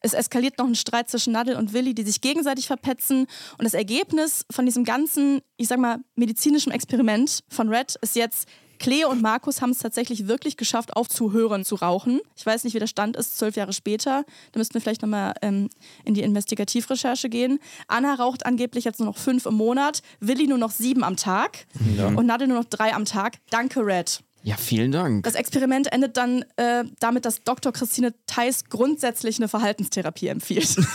[0.00, 3.26] Es eskaliert noch ein Streit zwischen Nadel und Willi, die sich gegenseitig verpetzen.
[3.58, 8.48] Und das Ergebnis von diesem ganzen, ich sag mal, medizinischen Experiment von Red ist jetzt,
[8.82, 12.20] Cleo und Markus haben es tatsächlich wirklich geschafft, aufzuhören zu rauchen.
[12.36, 14.24] Ich weiß nicht, wie der Stand ist, zwölf Jahre später.
[14.50, 15.70] Da müssten wir vielleicht nochmal ähm,
[16.04, 17.60] in die Investigativrecherche gehen.
[17.86, 21.66] Anna raucht angeblich jetzt nur noch fünf im Monat, Willi nur noch sieben am Tag
[21.96, 22.08] Ja.
[22.08, 23.38] und Nadel nur noch drei am Tag.
[23.50, 24.20] Danke, Red.
[24.44, 25.22] Ja, vielen Dank.
[25.24, 27.72] Das Experiment endet dann äh, damit, dass Dr.
[27.72, 30.76] Christine Theis grundsätzlich eine Verhaltenstherapie empfiehlt.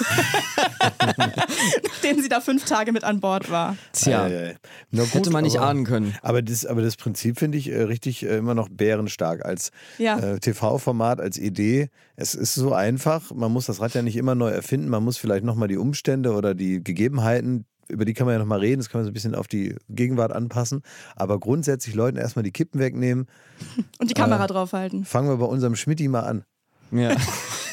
[1.84, 3.78] Nachdem sie da fünf Tage mit an Bord war.
[3.94, 4.58] Tja, ei.
[4.92, 6.16] Na gut, hätte man nicht aber, ahnen können.
[6.22, 10.20] Aber das, aber das Prinzip finde ich äh, richtig äh, immer noch bärenstark als Ja.
[10.20, 11.90] äh, TV-Format, als Idee.
[12.16, 15.18] Es ist so einfach, man muss das Rad ja nicht immer neu erfinden, man muss
[15.18, 18.90] vielleicht nochmal die Umstände oder die Gegebenheiten, über die kann man ja nochmal reden, das
[18.90, 20.82] kann man so ein bisschen auf die Gegenwart anpassen.
[21.16, 23.28] Aber grundsätzlich Leuten erstmal die Kippen wegnehmen.
[24.00, 25.06] Und die Kamera Äh, draufhalten.
[25.06, 26.44] Fangen wir bei unserem Schmidti mal an.
[26.92, 27.16] Ja.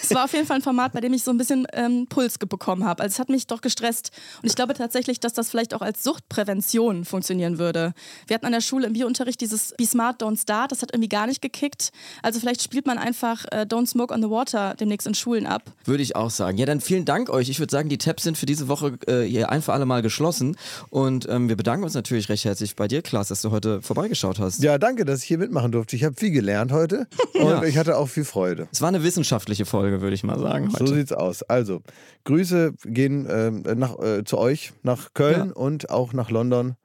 [0.05, 2.39] Es war auf jeden Fall ein Format, bei dem ich so ein bisschen ähm, Puls
[2.39, 3.03] bekommen habe.
[3.03, 4.11] Also es hat mich doch gestresst.
[4.43, 7.95] Und ich glaube tatsächlich, dass das vielleicht auch als Suchtprävention funktionieren würde.
[8.27, 10.73] Wir hatten an der Schule im Biounterricht dieses Be Smart, Don't Start.
[10.73, 11.91] Das hat irgendwie gar nicht gekickt.
[12.23, 15.63] Also vielleicht spielt man einfach äh, Don't Smoke on the Water demnächst in Schulen ab.
[15.85, 16.59] Würde ich auch sagen.
[16.59, 17.49] Ja, dann vielen Dank euch.
[17.49, 20.03] Ich würde sagen, die Tabs sind für diese Woche äh, hier ein für alle Mal
[20.03, 20.57] geschlossen.
[20.91, 24.39] Und ähm, wir bedanken uns natürlich recht herzlich bei dir, Klaas, dass du heute vorbeigeschaut
[24.39, 24.63] hast.
[24.63, 25.97] Ja, danke, dass ich hier mitmachen durfte.
[25.97, 27.63] Ich habe viel gelernt heute und Ja.
[27.63, 28.69] ich hatte auch viel Freude.
[28.73, 30.73] Es war eine wissenschaftliche Folge, würde ich mal sagen.
[30.73, 30.87] Heute.
[30.87, 31.43] So sieht's aus.
[31.43, 31.83] Also,
[32.25, 36.77] Grüße gehen ähm, nach, äh, zu euch nach Köln und auch nach London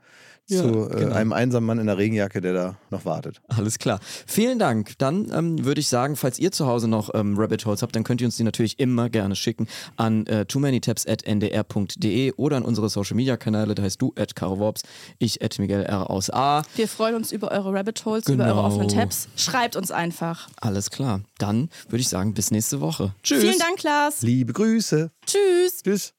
[0.49, 1.15] Ja, zu äh, genau.
[1.15, 3.41] einem einsamen Mann in der Regenjacke, der da noch wartet.
[3.47, 3.99] Alles klar.
[4.25, 4.97] Vielen Dank.
[4.97, 8.03] Dann ähm, würde ich sagen, falls ihr zu Hause noch ähm, Rabbit Holes habt, dann
[8.03, 12.33] könnt ihr uns die natürlich immer gerne schicken an äh, too many tabs at ndr.de
[12.33, 13.75] oder an unsere Social Media Kanäle.
[13.75, 14.81] Da heißt du at Caro Worps,
[15.19, 16.63] ich at Miguel R aus A.
[16.75, 18.55] Wir freuen uns über eure Rabbit Holes, über Genau.
[18.57, 19.27] eure offenen Tabs.
[19.35, 20.49] Schreibt uns einfach.
[20.61, 21.21] Alles klar.
[21.37, 23.13] Dann würde ich sagen, bis nächste Woche.
[23.23, 23.41] Tschüss.
[23.41, 24.21] Vielen Dank, Klaas.
[24.21, 25.11] Liebe Grüße.
[25.25, 25.83] Tschüss.
[25.83, 26.13] Tschüss.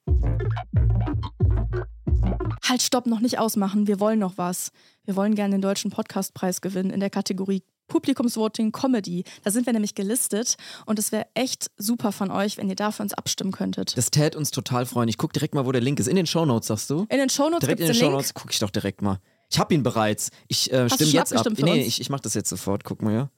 [2.63, 3.87] Halt, stopp, noch nicht ausmachen.
[3.87, 4.71] Wir wollen noch was.
[5.05, 9.25] Wir wollen gerne den Deutschen Podcastpreis gewinnen in der Kategorie Publikumsvoting Comedy.
[9.43, 10.55] Da sind wir nämlich gelistet
[10.85, 13.97] und es wäre echt super von euch, wenn ihr da für uns abstimmen könntet.
[13.97, 15.09] Das tät uns total freuen.
[15.09, 16.07] Ich guck direkt mal, wo der Link ist.
[16.07, 17.05] In den Shownotes, sagst du?
[17.09, 19.19] In den Shownotes Direkt in den den Shownotes gucke ich doch direkt mal.
[19.49, 20.29] Ich hab ihn bereits.
[20.47, 21.45] Ich äh, stimme jetzt ab.
[21.57, 22.85] Nee, ich, ich mach das jetzt sofort.
[22.85, 23.29] Guck mal, ja.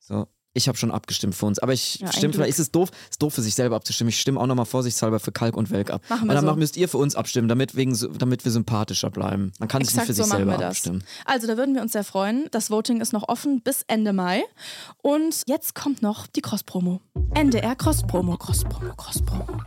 [0.00, 0.26] So.
[0.54, 3.20] Ich habe schon abgestimmt für uns, aber ich Ja, stimme vielleicht, ist es doof, ist
[3.20, 4.08] doof für sich selber abzustimmen.
[4.10, 6.02] Ich stimme auch nochmal vorsichtshalber für Kalk und Welk ab.
[6.08, 6.54] Machen und wir dann so.
[6.56, 9.52] müsst ihr für uns abstimmen, damit, wegen, damit wir sympathischer bleiben.
[9.58, 11.04] Man kann sich nicht Exakt für sich so machen selber abstimmen.
[11.24, 12.46] Also da würden wir uns sehr freuen.
[12.52, 14.44] Das Voting ist noch offen bis Ende Mai.
[15.02, 17.00] Und jetzt kommt noch die Cross-Promo.
[17.34, 19.62] NDR Cross-Promo, Cross-Promo, Cross-Promo.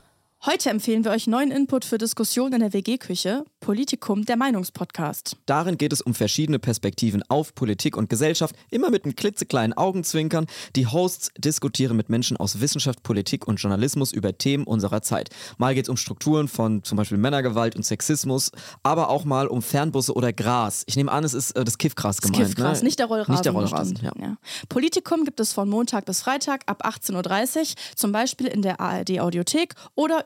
[0.50, 5.36] Heute empfehlen wir euch neuen Input für Diskussionen in der WG-Küche, Politikum, der Meinungspodcast.
[5.46, 10.48] Darin geht es um verschiedene Perspektiven auf Politik und Gesellschaft, immer mit einem klitzekleinen Augenzwinkern.
[10.78, 15.32] Die Hosts diskutieren mit Menschen aus Wissenschaft, Politik und Journalismus über Themen unserer Zeit.
[15.58, 19.62] Mal geht es um Strukturen von zum Beispiel Männergewalt und Sexismus, aber auch mal um
[19.62, 20.86] Fernbusse oder Gras.
[20.86, 22.46] Ich nehme an, es ist äh, das Kiffgras Das gemeint.
[22.46, 22.86] Kiffgras, ne?
[22.86, 23.34] nicht der Rollrasen.
[23.34, 24.14] Nicht der Rollrasen, ja.
[24.18, 24.38] Ja.
[24.70, 27.66] Politikum gibt es von Montag bis Freitag ab 18.30 Uhr,
[27.98, 30.26] zum Beispiel in der ARD Audiothek oder